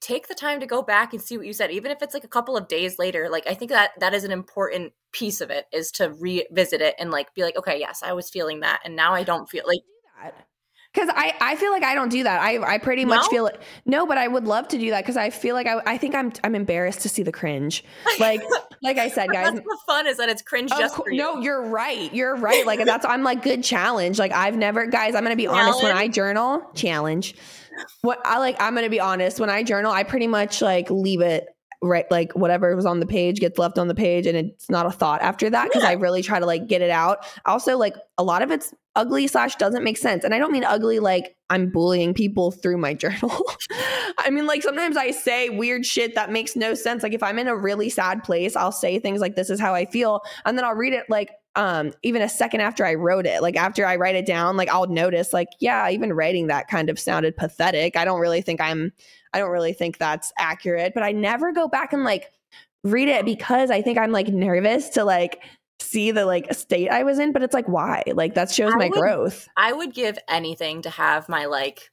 take 0.00 0.28
the 0.28 0.34
time 0.34 0.60
to 0.60 0.66
go 0.66 0.82
back 0.82 1.14
and 1.14 1.22
see 1.22 1.38
what 1.38 1.46
you 1.46 1.52
said 1.54 1.70
even 1.70 1.90
if 1.90 2.02
it's 2.02 2.12
like 2.12 2.24
a 2.24 2.28
couple 2.28 2.58
of 2.58 2.68
days 2.68 2.98
later 2.98 3.30
like 3.30 3.46
i 3.46 3.54
think 3.54 3.70
that 3.70 3.92
that 4.00 4.12
is 4.12 4.22
an 4.22 4.30
important 4.30 4.92
piece 5.12 5.40
of 5.40 5.48
it 5.48 5.64
is 5.72 5.90
to 5.90 6.12
revisit 6.20 6.82
it 6.82 6.94
and 6.98 7.10
like 7.10 7.32
be 7.32 7.42
like 7.42 7.56
okay 7.56 7.80
yes 7.80 8.02
i 8.04 8.12
was 8.12 8.28
feeling 8.28 8.60
that 8.60 8.80
and 8.84 8.94
now 8.94 9.14
i 9.14 9.22
don't 9.22 9.48
feel 9.48 9.64
like 9.66 9.80
because 10.92 11.08
I, 11.12 11.34
I 11.40 11.56
feel 11.56 11.72
like 11.72 11.82
I 11.82 11.94
don't 11.94 12.08
do 12.08 12.22
that. 12.22 12.40
I, 12.40 12.74
I 12.74 12.78
pretty 12.78 13.04
much 13.04 13.22
no? 13.24 13.28
feel 13.28 13.46
it. 13.48 13.60
No, 13.84 14.06
but 14.06 14.16
I 14.16 14.28
would 14.28 14.44
love 14.44 14.68
to 14.68 14.78
do 14.78 14.90
that 14.90 15.02
because 15.02 15.16
I 15.16 15.30
feel 15.30 15.56
like 15.56 15.66
I, 15.66 15.80
I 15.84 15.98
think 15.98 16.14
I'm 16.14 16.32
I'm 16.44 16.54
embarrassed 16.54 17.00
to 17.00 17.08
see 17.08 17.24
the 17.24 17.32
cringe. 17.32 17.82
Like 18.20 18.40
like 18.84 18.98
I 18.98 19.08
said, 19.08 19.30
guys. 19.30 19.54
That's 19.54 19.64
the 19.64 19.78
fun 19.86 20.06
is 20.06 20.18
that 20.18 20.28
it's 20.28 20.42
cringe 20.42 20.70
just 20.70 20.94
for 20.94 21.10
you. 21.10 21.18
No, 21.18 21.40
you're 21.40 21.62
right. 21.62 22.12
You're 22.14 22.36
right. 22.36 22.64
Like 22.64 22.84
that's 22.84 23.04
I'm 23.04 23.22
like 23.22 23.42
good 23.42 23.64
challenge. 23.64 24.18
Like 24.18 24.32
I've 24.32 24.56
never 24.56 24.86
guys. 24.86 25.14
I'm 25.14 25.24
gonna 25.24 25.34
be 25.34 25.44
challenge. 25.44 25.68
honest. 25.68 25.82
When 25.82 25.96
I 25.96 26.08
journal, 26.08 26.62
challenge 26.74 27.34
what 28.02 28.20
I 28.24 28.38
like, 28.38 28.56
I'm 28.60 28.74
gonna 28.74 28.90
be 28.90 29.00
honest. 29.00 29.40
When 29.40 29.50
I 29.50 29.62
journal, 29.62 29.90
I 29.90 30.02
pretty 30.02 30.26
much 30.26 30.62
like 30.62 30.90
leave 30.90 31.20
it 31.20 31.48
right 31.82 32.06
like 32.10 32.32
whatever 32.32 32.74
was 32.74 32.86
on 32.86 33.00
the 33.00 33.06
page 33.06 33.40
gets 33.40 33.58
left 33.58 33.78
on 33.78 33.88
the 33.88 33.94
page 33.94 34.26
and 34.26 34.36
it's 34.36 34.70
not 34.70 34.86
a 34.86 34.90
thought 34.90 35.20
after 35.20 35.50
that 35.50 35.64
because 35.64 35.82
yeah. 35.82 35.90
i 35.90 35.92
really 35.92 36.22
try 36.22 36.40
to 36.40 36.46
like 36.46 36.66
get 36.66 36.80
it 36.80 36.88
out 36.88 37.26
also 37.44 37.76
like 37.76 37.94
a 38.16 38.24
lot 38.24 38.40
of 38.40 38.50
it's 38.50 38.72
ugly 38.96 39.26
slash 39.26 39.56
doesn't 39.56 39.84
make 39.84 39.96
sense. 39.96 40.24
And 40.24 40.34
i 40.34 40.38
don't 40.38 40.52
mean 40.52 40.64
ugly 40.64 40.98
like 40.98 41.36
i'm 41.50 41.70
bullying 41.70 42.14
people 42.14 42.50
through 42.50 42.78
my 42.78 42.94
journal. 43.04 43.44
I 44.18 44.30
mean 44.30 44.46
like 44.46 44.62
sometimes 44.62 44.96
i 44.96 45.10
say 45.10 45.50
weird 45.50 45.84
shit 45.84 46.14
that 46.14 46.30
makes 46.30 46.56
no 46.56 46.74
sense. 46.74 47.02
Like 47.02 47.14
if 47.14 47.22
i'm 47.22 47.38
in 47.38 47.48
a 47.48 47.56
really 47.56 47.90
sad 47.90 48.22
place 48.24 48.56
i'll 48.56 48.72
say 48.72 48.98
things 48.98 49.20
like 49.20 49.36
this 49.36 49.50
is 49.50 49.60
how 49.60 49.74
i 49.74 49.84
feel. 49.84 50.20
And 50.44 50.56
then 50.56 50.64
i'll 50.64 50.74
read 50.74 50.92
it 50.92 51.04
like 51.08 51.30
um 51.56 51.92
even 52.02 52.22
a 52.22 52.28
second 52.28 52.60
after 52.60 52.84
I 52.84 52.94
wrote 52.94 53.26
it. 53.26 53.42
Like 53.42 53.56
after 53.56 53.86
I 53.86 53.96
write 53.96 54.16
it 54.16 54.26
down, 54.26 54.56
like 54.56 54.68
I'll 54.68 54.88
notice 54.88 55.32
like 55.32 55.48
yeah, 55.60 55.88
even 55.90 56.12
writing 56.12 56.48
that 56.48 56.68
kind 56.68 56.90
of 56.90 56.98
sounded 56.98 57.36
pathetic. 57.36 57.96
I 57.96 58.04
don't 58.04 58.20
really 58.20 58.42
think 58.42 58.60
I'm 58.60 58.92
I 59.32 59.38
don't 59.38 59.50
really 59.50 59.72
think 59.72 59.98
that's 59.98 60.32
accurate, 60.38 60.94
but 60.94 61.02
I 61.02 61.12
never 61.12 61.52
go 61.52 61.68
back 61.68 61.92
and 61.92 62.04
like 62.04 62.30
read 62.82 63.08
it 63.08 63.24
because 63.24 63.70
I 63.70 63.82
think 63.82 63.98
I'm 63.98 64.12
like 64.12 64.28
nervous 64.28 64.90
to 64.90 65.04
like 65.04 65.42
see 65.80 66.10
the 66.10 66.26
like 66.26 66.52
state 66.54 66.90
I 66.90 67.02
was 67.02 67.18
in, 67.18 67.32
but 67.32 67.42
it's 67.42 67.54
like 67.54 67.66
why? 67.68 68.02
Like 68.12 68.34
that 68.34 68.50
shows 68.50 68.72
I 68.72 68.76
my 68.76 68.88
would, 68.88 69.00
growth. 69.00 69.48
I 69.56 69.72
would 69.72 69.94
give 69.94 70.18
anything 70.28 70.82
to 70.82 70.90
have 70.90 71.28
my 71.28 71.46
like 71.46 71.90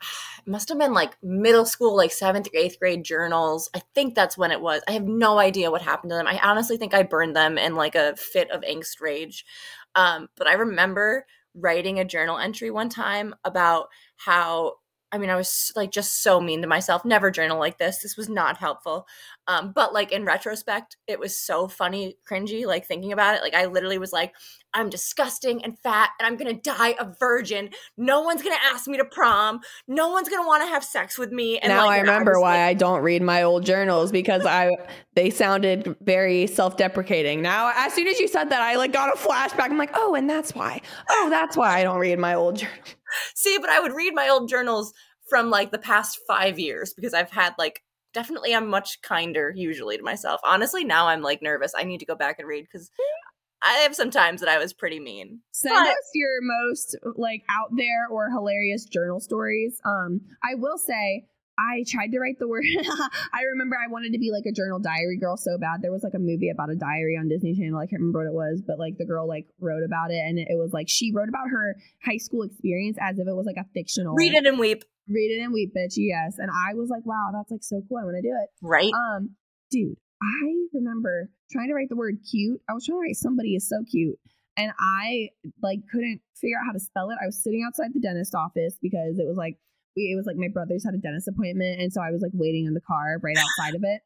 must 0.46 0.68
have 0.68 0.78
been 0.78 0.92
like 0.92 1.16
middle 1.22 1.66
school, 1.66 1.96
like 1.96 2.12
seventh 2.12 2.48
or 2.48 2.58
eighth 2.58 2.78
grade 2.78 3.04
journals. 3.04 3.70
I 3.74 3.82
think 3.94 4.14
that's 4.14 4.38
when 4.38 4.50
it 4.50 4.60
was. 4.60 4.82
I 4.88 4.92
have 4.92 5.04
no 5.04 5.38
idea 5.38 5.70
what 5.70 5.82
happened 5.82 6.10
to 6.10 6.16
them. 6.16 6.26
I 6.26 6.40
honestly 6.42 6.76
think 6.76 6.94
I 6.94 7.02
burned 7.02 7.36
them 7.36 7.58
in 7.58 7.74
like 7.76 7.94
a 7.94 8.16
fit 8.16 8.50
of 8.50 8.62
angst 8.62 9.00
rage. 9.00 9.44
Um, 9.94 10.28
but 10.36 10.46
I 10.46 10.54
remember 10.54 11.26
writing 11.54 11.98
a 11.98 12.04
journal 12.04 12.38
entry 12.38 12.70
one 12.70 12.88
time 12.88 13.34
about 13.44 13.88
how 14.16 14.74
I 15.12 15.18
mean, 15.18 15.30
I 15.30 15.36
was 15.36 15.72
like 15.74 15.90
just 15.90 16.22
so 16.22 16.40
mean 16.40 16.62
to 16.62 16.68
myself. 16.68 17.04
Never 17.04 17.30
journal 17.30 17.58
like 17.58 17.78
this. 17.78 17.98
This 17.98 18.16
was 18.16 18.28
not 18.28 18.56
helpful. 18.56 19.06
Um, 19.48 19.72
but 19.74 19.92
like 19.92 20.12
in 20.12 20.24
retrospect, 20.24 20.96
it 21.08 21.18
was 21.18 21.38
so 21.38 21.66
funny, 21.66 22.16
cringy, 22.30 22.64
like 22.64 22.86
thinking 22.86 23.12
about 23.12 23.34
it. 23.34 23.42
Like 23.42 23.54
I 23.54 23.66
literally 23.66 23.98
was 23.98 24.12
like, 24.12 24.32
I'm 24.72 24.88
disgusting 24.88 25.64
and 25.64 25.76
fat 25.80 26.10
and 26.18 26.26
I'm 26.28 26.36
gonna 26.36 26.54
die 26.54 26.94
a 27.00 27.12
virgin. 27.18 27.70
No 27.96 28.20
one's 28.20 28.42
gonna 28.42 28.54
ask 28.72 28.86
me 28.86 28.98
to 28.98 29.04
prom. 29.04 29.60
No 29.88 30.10
one's 30.10 30.28
gonna 30.28 30.46
want 30.46 30.62
to 30.62 30.68
have 30.68 30.84
sex 30.84 31.18
with 31.18 31.32
me. 31.32 31.58
And 31.58 31.72
now 31.72 31.86
like, 31.86 31.98
I 31.98 32.00
remember 32.02 32.36
I 32.38 32.40
why 32.40 32.50
like, 32.58 32.60
I 32.60 32.74
don't 32.74 33.02
read 33.02 33.22
my 33.22 33.42
old 33.42 33.66
journals 33.66 34.12
because 34.12 34.46
I 34.46 34.70
they 35.14 35.30
sounded 35.30 35.96
very 36.02 36.46
self-deprecating. 36.46 37.42
Now, 37.42 37.72
as 37.74 37.92
soon 37.92 38.06
as 38.06 38.20
you 38.20 38.28
said 38.28 38.50
that, 38.50 38.62
I 38.62 38.76
like 38.76 38.92
got 38.92 39.12
a 39.12 39.18
flashback. 39.18 39.70
I'm 39.70 39.78
like, 39.78 39.90
oh, 39.94 40.14
and 40.14 40.30
that's 40.30 40.54
why. 40.54 40.80
Oh, 41.10 41.26
that's 41.30 41.56
why 41.56 41.80
I 41.80 41.82
don't 41.82 41.98
read 41.98 42.20
my 42.20 42.34
old 42.34 42.58
journal. 42.58 42.76
See, 43.34 43.58
but 43.58 43.70
I 43.70 43.80
would 43.80 43.92
read 43.92 44.14
my 44.14 44.28
old 44.28 44.48
journals 44.48 44.92
from 45.28 45.50
like 45.50 45.70
the 45.70 45.78
past 45.78 46.18
five 46.26 46.58
years 46.58 46.92
because 46.94 47.14
I've 47.14 47.30
had 47.30 47.54
like 47.58 47.82
definitely 48.12 48.54
I'm 48.54 48.68
much 48.68 49.00
kinder 49.02 49.52
usually 49.54 49.96
to 49.96 50.02
myself. 50.02 50.40
Honestly, 50.44 50.84
now 50.84 51.08
I'm 51.08 51.22
like 51.22 51.42
nervous. 51.42 51.72
I 51.76 51.84
need 51.84 51.98
to 51.98 52.06
go 52.06 52.14
back 52.14 52.38
and 52.38 52.48
read 52.48 52.64
because 52.64 52.90
I 53.62 53.72
have 53.78 53.94
some 53.94 54.10
times 54.10 54.40
that 54.40 54.48
I 54.48 54.58
was 54.58 54.72
pretty 54.72 55.00
mean. 55.00 55.40
Send 55.52 55.74
but- 55.74 55.88
us 55.88 56.10
your 56.14 56.40
most 56.40 56.96
like 57.16 57.42
out 57.50 57.70
there 57.76 58.08
or 58.10 58.30
hilarious 58.30 58.84
journal 58.84 59.20
stories. 59.20 59.80
Um, 59.84 60.22
I 60.42 60.54
will 60.54 60.78
say 60.78 61.26
I 61.60 61.84
tried 61.86 62.12
to 62.12 62.18
write 62.18 62.38
the 62.38 62.48
word. 62.48 62.64
I 63.32 63.42
remember 63.52 63.76
I 63.76 63.90
wanted 63.90 64.12
to 64.12 64.18
be 64.18 64.30
like 64.32 64.44
a 64.46 64.52
journal 64.52 64.78
diary 64.78 65.18
girl 65.18 65.36
so 65.36 65.58
bad. 65.58 65.82
There 65.82 65.92
was 65.92 66.02
like 66.02 66.14
a 66.14 66.18
movie 66.18 66.48
about 66.48 66.70
a 66.70 66.74
diary 66.74 67.16
on 67.18 67.28
Disney 67.28 67.54
Channel. 67.54 67.78
I 67.78 67.86
can't 67.86 68.00
remember 68.00 68.20
what 68.20 68.28
it 68.28 68.34
was, 68.34 68.62
but 68.66 68.78
like 68.78 68.96
the 68.96 69.04
girl 69.04 69.28
like 69.28 69.46
wrote 69.60 69.84
about 69.84 70.10
it, 70.10 70.20
and 70.24 70.38
it 70.38 70.56
was 70.56 70.72
like 70.72 70.88
she 70.88 71.12
wrote 71.12 71.28
about 71.28 71.50
her 71.50 71.76
high 72.02 72.16
school 72.16 72.42
experience 72.42 72.96
as 73.00 73.18
if 73.18 73.28
it 73.28 73.34
was 73.34 73.46
like 73.46 73.60
a 73.60 73.66
fictional. 73.74 74.14
Read 74.14 74.32
it 74.32 74.46
and 74.46 74.58
weep. 74.58 74.84
Read 75.08 75.36
it 75.36 75.42
and 75.42 75.52
weep, 75.52 75.74
bitch. 75.76 75.94
Yes, 75.96 76.38
and 76.38 76.50
I 76.50 76.74
was 76.74 76.88
like, 76.88 77.04
wow, 77.04 77.30
that's 77.32 77.50
like 77.50 77.62
so 77.62 77.82
cool. 77.88 77.98
I 77.98 78.04
want 78.04 78.16
to 78.16 78.22
do 78.22 78.34
it. 78.34 78.48
Right. 78.62 78.92
Um, 78.94 79.36
dude, 79.70 79.98
I 80.22 80.66
remember 80.72 81.30
trying 81.50 81.68
to 81.68 81.74
write 81.74 81.88
the 81.88 81.96
word 81.96 82.18
cute. 82.30 82.60
I 82.68 82.72
was 82.72 82.86
trying 82.86 82.96
to 82.96 83.00
write 83.00 83.16
somebody 83.16 83.54
is 83.54 83.68
so 83.68 83.84
cute. 83.90 84.18
And 84.56 84.72
I 84.78 85.30
like 85.62 85.80
couldn't 85.90 86.20
figure 86.36 86.56
out 86.58 86.66
how 86.66 86.72
to 86.72 86.80
spell 86.80 87.10
it. 87.10 87.18
I 87.22 87.26
was 87.26 87.42
sitting 87.42 87.64
outside 87.66 87.94
the 87.94 88.00
dentist 88.00 88.34
office 88.34 88.76
because 88.80 89.18
it 89.18 89.26
was 89.26 89.36
like 89.36 89.56
we 89.96 90.12
it 90.12 90.16
was 90.16 90.26
like 90.26 90.36
my 90.36 90.48
brothers 90.52 90.84
had 90.84 90.94
a 90.94 90.98
dentist 90.98 91.28
appointment 91.28 91.80
and 91.80 91.92
so 91.92 92.00
I 92.00 92.10
was 92.10 92.22
like 92.22 92.32
waiting 92.34 92.66
in 92.66 92.74
the 92.74 92.80
car 92.80 93.18
right 93.22 93.36
outside 93.36 93.74
of 93.74 93.82
it. 93.84 94.02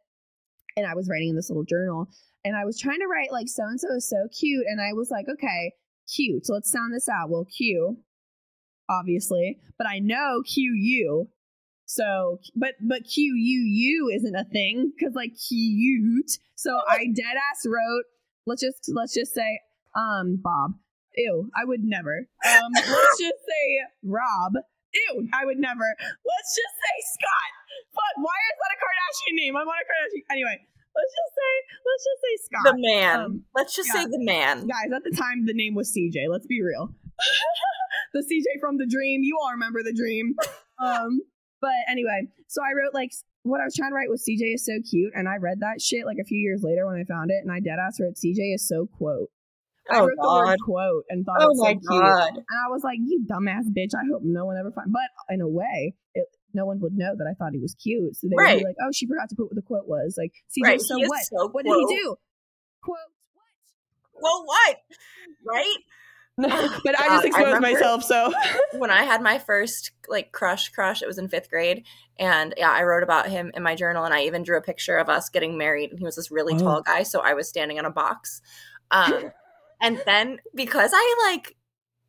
And 0.76 0.86
I 0.86 0.94
was 0.94 1.08
writing 1.08 1.30
in 1.30 1.36
this 1.36 1.50
little 1.50 1.64
journal 1.64 2.08
and 2.44 2.56
I 2.56 2.64
was 2.64 2.78
trying 2.78 3.00
to 3.00 3.06
write 3.06 3.30
like 3.30 3.48
so 3.48 3.62
and 3.64 3.80
so 3.80 3.94
is 3.94 4.08
so 4.08 4.28
cute 4.38 4.66
and 4.68 4.80
I 4.80 4.92
was 4.92 5.10
like, 5.10 5.26
okay, 5.28 5.72
cute. 6.12 6.46
So 6.46 6.54
let's 6.54 6.70
sound 6.70 6.92
this 6.94 7.08
out. 7.08 7.30
Well, 7.30 7.44
Q 7.44 7.98
obviously, 8.88 9.58
but 9.78 9.86
I 9.86 9.98
know 9.98 10.42
Q 10.44 10.72
U. 10.74 11.28
So, 11.86 12.40
but 12.56 12.74
but 12.80 13.04
Q 13.04 13.34
U 13.34 13.60
U 13.60 14.10
isn't 14.14 14.34
a 14.34 14.44
thing 14.44 14.92
because 14.96 15.14
like 15.14 15.32
cute. 15.48 16.30
So 16.54 16.78
I 16.88 17.06
dead 17.14 17.36
ass 17.36 17.66
wrote. 17.66 18.04
Let's 18.46 18.62
just 18.62 18.90
let's 18.92 19.14
just 19.14 19.34
say 19.34 19.60
um 19.94 20.40
Bob. 20.42 20.72
Ew, 21.16 21.48
I 21.56 21.64
would 21.64 21.84
never. 21.84 22.26
Um, 22.44 22.72
let's 22.74 23.18
just 23.20 23.38
say 23.46 23.80
Rob. 24.02 24.54
Ew, 24.94 25.28
I 25.34 25.44
would 25.44 25.58
never. 25.58 25.86
Let's 25.98 26.50
just 26.54 26.74
say 26.78 26.96
Scott. 27.18 27.50
Fuck, 27.94 28.14
why 28.22 28.38
is 28.50 28.56
that 28.62 28.70
a 28.74 28.78
Kardashian 28.78 29.34
name? 29.36 29.54
I 29.56 29.64
want 29.66 29.82
a 29.82 29.86
Kardashian. 29.86 30.22
Anyway, 30.30 30.56
let's 30.94 31.12
just 31.14 31.32
say, 31.34 31.52
let's 31.82 32.04
just 32.06 32.20
say 32.22 32.34
Scott. 32.46 32.64
The 32.70 32.78
man. 32.78 33.14
Um, 33.20 33.32
let's 33.54 33.74
just 33.74 33.90
yeah. 33.90 34.02
say 34.02 34.04
the 34.06 34.22
man. 34.22 34.66
Guys, 34.66 34.90
at 34.94 35.02
the 35.02 35.14
time, 35.14 35.46
the 35.46 35.54
name 35.54 35.74
was 35.74 35.90
CJ. 35.90 36.30
Let's 36.30 36.46
be 36.46 36.62
real. 36.62 36.94
the 38.14 38.22
CJ 38.22 38.60
from 38.60 38.78
the 38.78 38.86
dream. 38.86 39.22
You 39.22 39.38
all 39.42 39.52
remember 39.52 39.82
the 39.82 39.94
dream. 39.94 40.34
Um, 40.74 41.20
but 41.60 41.70
anyway, 41.88 42.26
so 42.48 42.60
I 42.60 42.74
wrote 42.74 42.92
like 42.92 43.12
what 43.44 43.60
I 43.60 43.64
was 43.64 43.76
trying 43.76 43.92
to 43.92 43.94
write 43.94 44.10
was 44.10 44.26
CJ 44.28 44.54
is 44.54 44.66
so 44.66 44.72
cute, 44.90 45.12
and 45.14 45.28
I 45.28 45.36
read 45.36 45.60
that 45.60 45.80
shit 45.80 46.04
like 46.04 46.18
a 46.20 46.24
few 46.24 46.36
years 46.36 46.62
later 46.64 46.84
when 46.84 46.96
I 46.96 47.04
found 47.04 47.30
it, 47.30 47.38
and 47.40 47.52
I 47.52 47.60
dead 47.60 47.78
ass 47.78 48.00
wrote 48.00 48.14
CJ 48.14 48.54
is 48.54 48.66
so 48.66 48.88
quote. 48.98 49.30
I 49.90 49.98
Oh, 50.00 50.06
wrote 50.06 50.16
the 50.20 50.28
word 50.28 50.58
quote 50.64 51.04
and 51.10 51.24
thought 51.26 51.36
Oh 51.40 51.44
it 51.44 51.48
was 51.48 51.58
so 51.58 51.64
my 51.64 51.74
cute. 51.74 52.36
And 52.38 52.46
I 52.64 52.68
was 52.70 52.82
like, 52.82 52.98
you 53.04 53.24
dumbass 53.30 53.64
bitch. 53.76 53.90
I 53.94 54.04
hope 54.10 54.22
no 54.24 54.46
one 54.46 54.56
ever 54.56 54.70
finds. 54.72 54.90
But 54.92 55.34
in 55.34 55.40
a 55.40 55.48
way, 55.48 55.94
it, 56.14 56.26
no 56.54 56.64
one 56.66 56.80
would 56.80 56.94
know 56.94 57.14
that 57.16 57.26
I 57.30 57.34
thought 57.34 57.52
he 57.52 57.58
was 57.60 57.74
cute. 57.74 58.16
So 58.16 58.28
they 58.28 58.34
would 58.36 58.58
be 58.60 58.64
like, 58.64 58.76
oh, 58.82 58.90
she 58.92 59.06
forgot 59.06 59.28
to 59.30 59.34
put 59.36 59.46
what 59.46 59.54
the 59.56 59.62
quote 59.62 59.86
was. 59.86 60.14
Like, 60.16 60.32
CJ, 60.56 60.64
Right, 60.64 60.80
so 60.80 60.96
he 60.96 61.06
what? 61.06 61.22
so 61.24 61.48
what 61.48 61.64
did 61.64 61.74
he 61.74 61.96
do? 61.96 62.16
Quote, 62.82 62.96
what? 64.12 64.22
Well, 64.22 64.44
what? 64.46 64.76
Right? 65.46 65.76
what? 66.36 66.80
but 66.84 66.98
I 66.98 67.08
just 67.08 67.26
exposed 67.26 67.46
remember- 67.46 67.60
myself, 67.72 68.02
so. 68.04 68.32
when 68.78 68.90
I 68.90 69.02
had 69.04 69.20
my 69.22 69.38
first 69.38 69.92
like 70.08 70.32
crush 70.32 70.68
crush, 70.70 71.02
it 71.02 71.06
was 71.06 71.18
in 71.18 71.28
fifth 71.28 71.50
grade. 71.50 71.84
And 72.18 72.54
yeah, 72.56 72.70
I 72.70 72.84
wrote 72.84 73.02
about 73.02 73.28
him 73.28 73.50
in 73.54 73.62
my 73.62 73.74
journal 73.74 74.04
and 74.04 74.14
I 74.14 74.22
even 74.22 74.42
drew 74.44 74.56
a 74.56 74.62
picture 74.62 74.96
of 74.96 75.08
us 75.08 75.28
getting 75.28 75.58
married. 75.58 75.90
And 75.90 75.98
he 75.98 76.04
was 76.04 76.16
this 76.16 76.30
really 76.30 76.54
Oh. 76.54 76.58
tall 76.58 76.82
guy. 76.82 77.02
So 77.02 77.20
I 77.20 77.34
was 77.34 77.48
standing 77.48 77.78
on 77.78 77.84
a 77.84 77.90
box. 77.90 78.40
Um, 78.90 79.30
and 79.80 80.00
then 80.06 80.40
because 80.54 80.90
I 80.94 81.30
like 81.30 81.56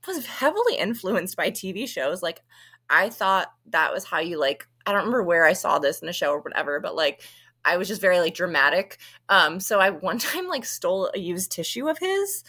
was 0.07 0.25
heavily 0.25 0.77
influenced 0.77 1.35
by 1.35 1.49
TV 1.49 1.87
shows, 1.87 2.21
like 2.21 2.41
I 2.89 3.09
thought 3.09 3.51
that 3.67 3.93
was 3.93 4.05
how 4.05 4.19
you 4.19 4.39
like, 4.39 4.67
I 4.85 4.91
don't 4.91 4.99
remember 4.99 5.23
where 5.23 5.45
I 5.45 5.53
saw 5.53 5.79
this 5.79 5.99
in 6.01 6.07
a 6.09 6.13
show 6.13 6.31
or 6.31 6.39
whatever, 6.41 6.79
but 6.79 6.95
like 6.95 7.21
I 7.63 7.77
was 7.77 7.87
just 7.87 8.01
very 8.01 8.19
like 8.19 8.35
dramatic. 8.35 8.97
Um, 9.29 9.59
so 9.59 9.79
I 9.79 9.89
one 10.09 10.19
time 10.19 10.47
like 10.47 10.65
stole 10.65 11.11
a 11.13 11.19
used 11.19 11.51
tissue 11.51 11.87
of 11.89 11.97
his 11.97 12.43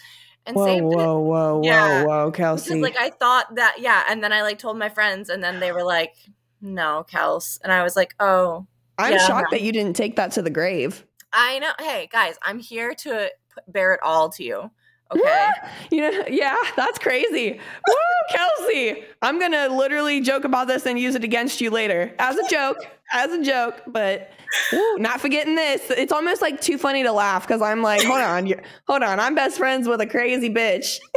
and 0.45 0.55
Whoa, 0.55 0.65
saved 0.65 0.81
it. 0.93 0.95
whoa, 0.95 1.19
whoa, 1.19 1.61
Yeah. 1.63 2.03
whoa, 2.03 2.05
whoa, 2.05 2.31
Because 2.31 2.37
Kelsey. 2.37 2.81
like 2.81 2.97
I 2.97 3.09
thought 3.09 3.55
that 3.55 3.77
yeah, 3.79 4.03
and 4.09 4.23
then 4.23 4.31
I 4.31 4.41
like 4.43 4.59
told 4.59 4.77
my 4.77 4.89
friends, 4.89 5.29
and 5.29 5.43
then 5.43 5.59
they 5.59 5.71
were 5.71 5.83
like, 5.83 6.15
"No, 6.61 7.05
Kels," 7.11 7.59
and 7.63 7.71
I 7.73 7.83
was 7.83 7.95
like, 7.95 8.15
"Oh, 8.19 8.65
I'm 8.97 9.11
yeah. 9.11 9.27
shocked 9.27 9.51
that 9.51 9.61
you 9.61 9.71
didn't 9.71 9.95
take 9.95 10.15
that 10.15 10.31
to 10.33 10.41
the 10.41 10.49
grave. 10.49 11.05
I 11.33 11.59
know. 11.59 11.71
Hey 11.79 12.07
guys, 12.11 12.35
I'm 12.41 12.59
here 12.59 12.93
to 12.95 13.29
bear 13.67 13.93
it 13.93 13.99
all 14.03 14.29
to 14.29 14.43
you. 14.43 14.71
Okay, 15.11 15.49
You 15.91 16.01
know, 16.01 16.23
yeah, 16.29 16.55
that's 16.75 16.99
crazy. 16.99 17.53
Woo, 17.53 17.95
Kelsey. 18.35 19.03
I'm 19.21 19.39
gonna 19.39 19.69
literally 19.69 20.21
joke 20.21 20.43
about 20.43 20.67
this 20.67 20.85
and 20.85 20.99
use 20.99 21.15
it 21.15 21.23
against 21.23 21.61
you 21.61 21.69
later 21.69 22.13
as 22.19 22.37
a 22.37 22.47
joke, 22.49 22.77
as 23.13 23.31
a 23.31 23.41
joke. 23.41 23.81
But 23.87 24.31
woo, 24.73 24.97
not 24.97 25.21
forgetting 25.21 25.55
this. 25.55 25.89
It's 25.91 26.11
almost 26.11 26.41
like 26.41 26.59
too 26.59 26.77
funny 26.77 27.03
to 27.03 27.11
laugh 27.11 27.47
because 27.47 27.61
I'm 27.61 27.81
like, 27.81 28.03
hold 28.03 28.19
on, 28.19 28.47
you're, 28.47 28.61
hold 28.87 29.03
on. 29.03 29.19
I'm 29.19 29.35
best 29.35 29.57
friends 29.57 29.87
with 29.87 30.01
a 30.01 30.07
crazy 30.07 30.49
bitch. 30.49 30.99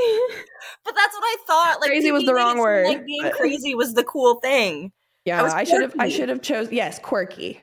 but 0.85 0.95
that's 0.95 1.15
what 1.15 1.25
I 1.25 1.37
thought. 1.47 1.79
Like 1.81 1.91
Crazy 1.91 2.13
was 2.13 2.25
the 2.25 2.35
wrong 2.35 2.59
word, 2.59 2.87
Like 2.87 3.05
being 3.05 3.31
crazy 3.33 3.75
was 3.75 3.95
the 3.95 4.05
cool 4.05 4.37
thing. 4.41 4.93
Yeah, 5.25 5.43
I 5.43 5.65
should 5.65 5.83
have. 5.83 5.95
I 5.99 6.09
should 6.09 6.29
have 6.29 6.43
chose. 6.43 6.73
Yes, 6.73 6.99
quirky. 6.99 7.63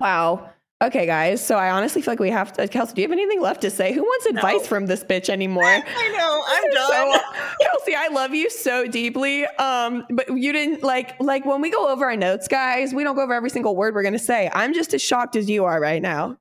wow. 0.00 0.50
Okay, 0.84 1.06
guys. 1.06 1.44
So 1.44 1.56
I 1.56 1.70
honestly 1.70 2.02
feel 2.02 2.12
like 2.12 2.20
we 2.20 2.28
have 2.30 2.52
to. 2.54 2.68
Kelsey, 2.68 2.94
do 2.94 3.00
you 3.00 3.08
have 3.08 3.12
anything 3.12 3.40
left 3.40 3.62
to 3.62 3.70
say? 3.70 3.94
Who 3.94 4.02
wants 4.02 4.26
advice 4.26 4.60
No. 4.60 4.66
from 4.66 4.86
this 4.86 5.02
bitch 5.02 5.30
anymore? 5.30 5.64
I 5.64 5.80
know. 6.14 6.42
I'm 6.46 6.72
So, 6.72 7.12
done. 7.12 7.20
Kelsey, 7.62 7.94
I 7.96 8.08
love 8.08 8.34
you 8.34 8.50
so 8.50 8.86
deeply. 8.86 9.46
Um, 9.46 10.04
but 10.10 10.28
you 10.36 10.52
didn't 10.52 10.82
like 10.82 11.18
like 11.18 11.46
when 11.46 11.62
we 11.62 11.70
go 11.70 11.88
over 11.88 12.04
our 12.04 12.16
notes, 12.16 12.46
guys. 12.46 12.92
We 12.92 13.04
don't 13.04 13.16
go 13.16 13.22
over 13.22 13.32
every 13.32 13.48
single 13.48 13.74
word 13.74 13.94
we're 13.94 14.02
gonna 14.02 14.18
say. 14.18 14.50
I'm 14.52 14.74
just 14.74 14.92
as 14.92 15.00
shocked 15.02 15.34
as 15.34 15.48
you 15.48 15.64
are 15.64 15.80
right 15.80 16.02
now. 16.02 16.36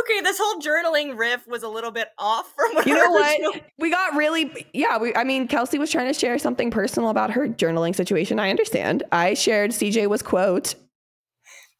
okay, 0.00 0.20
this 0.20 0.38
whole 0.38 0.60
journaling 0.60 1.16
riff 1.18 1.46
was 1.48 1.62
a 1.62 1.68
little 1.68 1.90
bit 1.90 2.08
off 2.18 2.52
from 2.54 2.74
what 2.74 2.86
You 2.86 2.94
know 2.94 3.16
original- 3.16 3.52
what? 3.52 3.62
We 3.78 3.90
got 3.90 4.16
really, 4.16 4.66
yeah. 4.74 4.98
We, 4.98 5.14
I 5.16 5.24
mean, 5.24 5.48
Kelsey 5.48 5.78
was 5.78 5.90
trying 5.90 6.12
to 6.12 6.18
share 6.18 6.38
something 6.38 6.70
personal 6.70 7.08
about 7.08 7.30
her 7.30 7.48
journaling 7.48 7.96
situation. 7.96 8.38
I 8.38 8.50
understand. 8.50 9.02
I 9.12 9.32
shared 9.32 9.70
CJ 9.70 10.08
was 10.08 10.20
quote. 10.20 10.74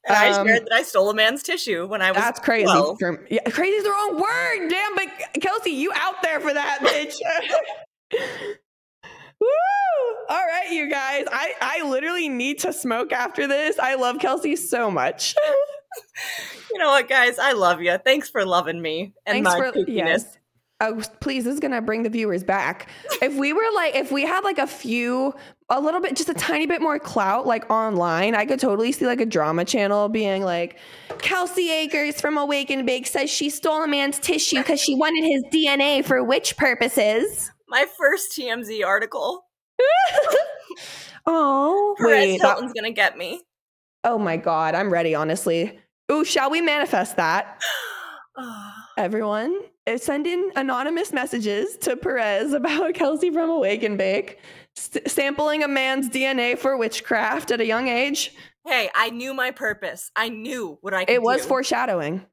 And 0.07 0.17
I 0.17 0.29
Um, 0.31 0.47
shared 0.47 0.65
that 0.65 0.73
I 0.73 0.83
stole 0.83 1.11
a 1.11 1.15
man's 1.15 1.43
tissue 1.43 1.87
when 1.87 2.01
I 2.03 2.11
was. 2.11 2.21
That's 2.23 2.41
crazy. 2.41 2.65
12. 2.65 2.99
Yeah, 3.31 3.43
crazy 3.51 3.77
is 3.77 3.85
the 3.85 3.91
wrong 3.91 4.21
word. 4.21 4.69
Damn, 4.69 4.95
but 4.95 5.09
Kelsey, 5.43 5.71
you 5.73 5.93
out 5.95 6.23
there 6.23 6.41
for 6.41 6.53
that, 6.55 6.79
bitch. 6.83 7.17
Woo! 9.41 9.47
All 10.29 10.47
right, 10.47 10.71
you 10.71 10.89
guys. 10.91 11.27
I, 11.31 11.55
I 11.61 11.89
literally 11.89 12.29
need 12.29 12.59
to 12.61 12.73
smoke 12.73 13.13
after 13.13 13.47
this. 13.47 13.79
I 13.79 13.95
love 13.97 14.19
Kelsey 14.19 14.57
so 14.57 14.91
much. 14.91 15.35
You 16.73 16.79
know 16.79 16.87
what, 16.91 17.09
guys? 17.09 17.37
I 17.41 17.51
love 17.53 17.83
you. 17.83 17.99
Thanks 17.99 18.31
for 18.31 18.45
loving 18.45 18.81
me 18.81 19.13
and 19.27 19.45
Thanks 19.45 19.51
my 19.51 19.59
for 19.59 19.73
kookiness. 19.77 19.87
yes. 19.89 20.39
Oh, 20.83 21.03
please, 21.21 21.45
this 21.45 21.55
is 21.55 21.61
gonna 21.61 21.83
bring 21.83 22.03
the 22.05 22.09
viewers 22.09 22.43
back. 22.43 22.89
If 23.21 23.37
we 23.37 23.53
were 23.53 23.69
like, 23.75 23.95
if 23.95 24.11
we 24.11 24.23
had 24.23 24.45
like 24.45 24.59
a 24.59 24.67
few, 24.67 25.35
a 25.69 25.79
little 25.81 26.01
bit, 26.01 26.17
just 26.17 26.31
a 26.31 26.35
tiny 26.35 26.67
bit 26.67 26.81
more 26.81 26.99
clout, 26.99 27.47
like 27.47 27.69
online, 27.71 28.35
I 28.35 28.47
could 28.47 28.59
totally 28.61 28.91
see 28.93 29.07
like 29.07 29.21
a 29.21 29.27
drama 29.27 29.65
channel 29.67 30.09
being 30.09 30.43
like, 30.43 30.79
Kelsey 31.19 31.71
Akers 31.71 32.19
from 32.21 32.39
Awake 32.39 32.71
and 32.71 32.87
Bake 32.87 33.07
says 33.07 33.29
she 33.29 33.51
stole 33.51 33.83
a 33.83 33.87
man's 33.89 34.19
tissue 34.19 34.57
because 34.57 34.81
she 34.81 34.95
wanted 34.95 35.25
his 35.25 35.43
DNA 35.53 36.03
for 36.05 36.25
which 36.25 36.57
purposes? 36.57 37.51
My 37.69 37.85
first 37.99 38.33
TMZ 38.37 38.85
article. 38.85 39.45
Oh, 41.27 41.97
wait. 42.01 42.41
Hilton's 42.41 42.73
gonna 42.73 42.91
get 42.93 43.17
me. 43.19 43.43
oh 44.05 44.19
my 44.19 44.37
God, 44.39 44.75
I'm 44.75 44.91
ready, 44.91 45.15
honestly. 45.15 45.79
Ooh, 46.11 46.25
shall 46.25 46.51
we 46.51 46.61
manifest 46.63 47.17
that? 47.17 47.61
Everyone, 48.99 49.55
uh, 49.55 49.80
Uh, 49.95 49.99
send 49.99 50.27
in 50.27 50.51
anonymous 50.57 51.13
messages 51.13 51.77
to 51.79 51.97
Perez 51.97 52.53
about 52.53 52.95
Kelsey 52.95 53.31
from 53.31 53.51
Awake 53.51 53.83
and 53.83 53.97
Bake, 53.99 54.39
st- 54.75 55.11
sampling 55.11 55.63
a 55.63 55.69
man's 55.69 56.09
DNA 56.09 56.57
for 56.59 56.77
witchcraft 56.77 57.51
at 57.51 57.61
a 57.61 57.67
young 57.67 57.89
age. 57.89 58.35
hey, 58.67 58.91
I 58.95 59.11
knew 59.11 59.33
my 59.35 59.51
purpose. 59.51 60.11
I 60.17 60.29
knew 60.29 60.79
what 60.83 60.95
I 60.95 61.05
could 61.05 61.15
It 61.15 61.23
was 61.23 61.43
do. 61.43 61.49
foreshadowing. 61.49 62.25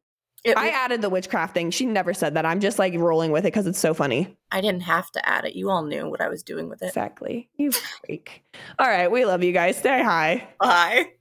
It 0.44 0.56
I 0.56 0.70
added 0.70 1.02
the 1.02 1.10
witchcraft 1.10 1.54
thing. 1.54 1.72
She 1.72 1.86
never 1.86 2.14
said 2.14 2.36
that. 2.36 2.46
I'm 2.46 2.60
just 2.60 2.80
like 2.80 2.94
rolling 2.96 3.32
with 3.32 3.44
it 3.44 3.48
because 3.48 3.68
it's 3.68 3.80
so 3.80 3.94
funny. 3.94 4.38
I 4.52 4.62
didn't 4.62 4.84
have 4.84 5.10
to 5.12 5.28
add 5.28 5.46
it. 5.46 5.56
You 5.56 5.70
all 5.70 5.84
knew 5.84 6.10
what 6.10 6.22
I 6.22 6.30
was 6.30 6.44
doing 6.44 6.70
with 6.70 6.82
it. 6.82 6.88
Exactly. 6.88 7.50
You 7.58 7.72
freak. 7.72 8.44
All 8.80 8.88
right. 8.88 9.12
We 9.12 9.26
love 9.26 9.44
you 9.44 9.52
guys. 9.52 9.78
Stay 9.78 10.02
high. 10.02 10.48
Bye. 10.60 11.12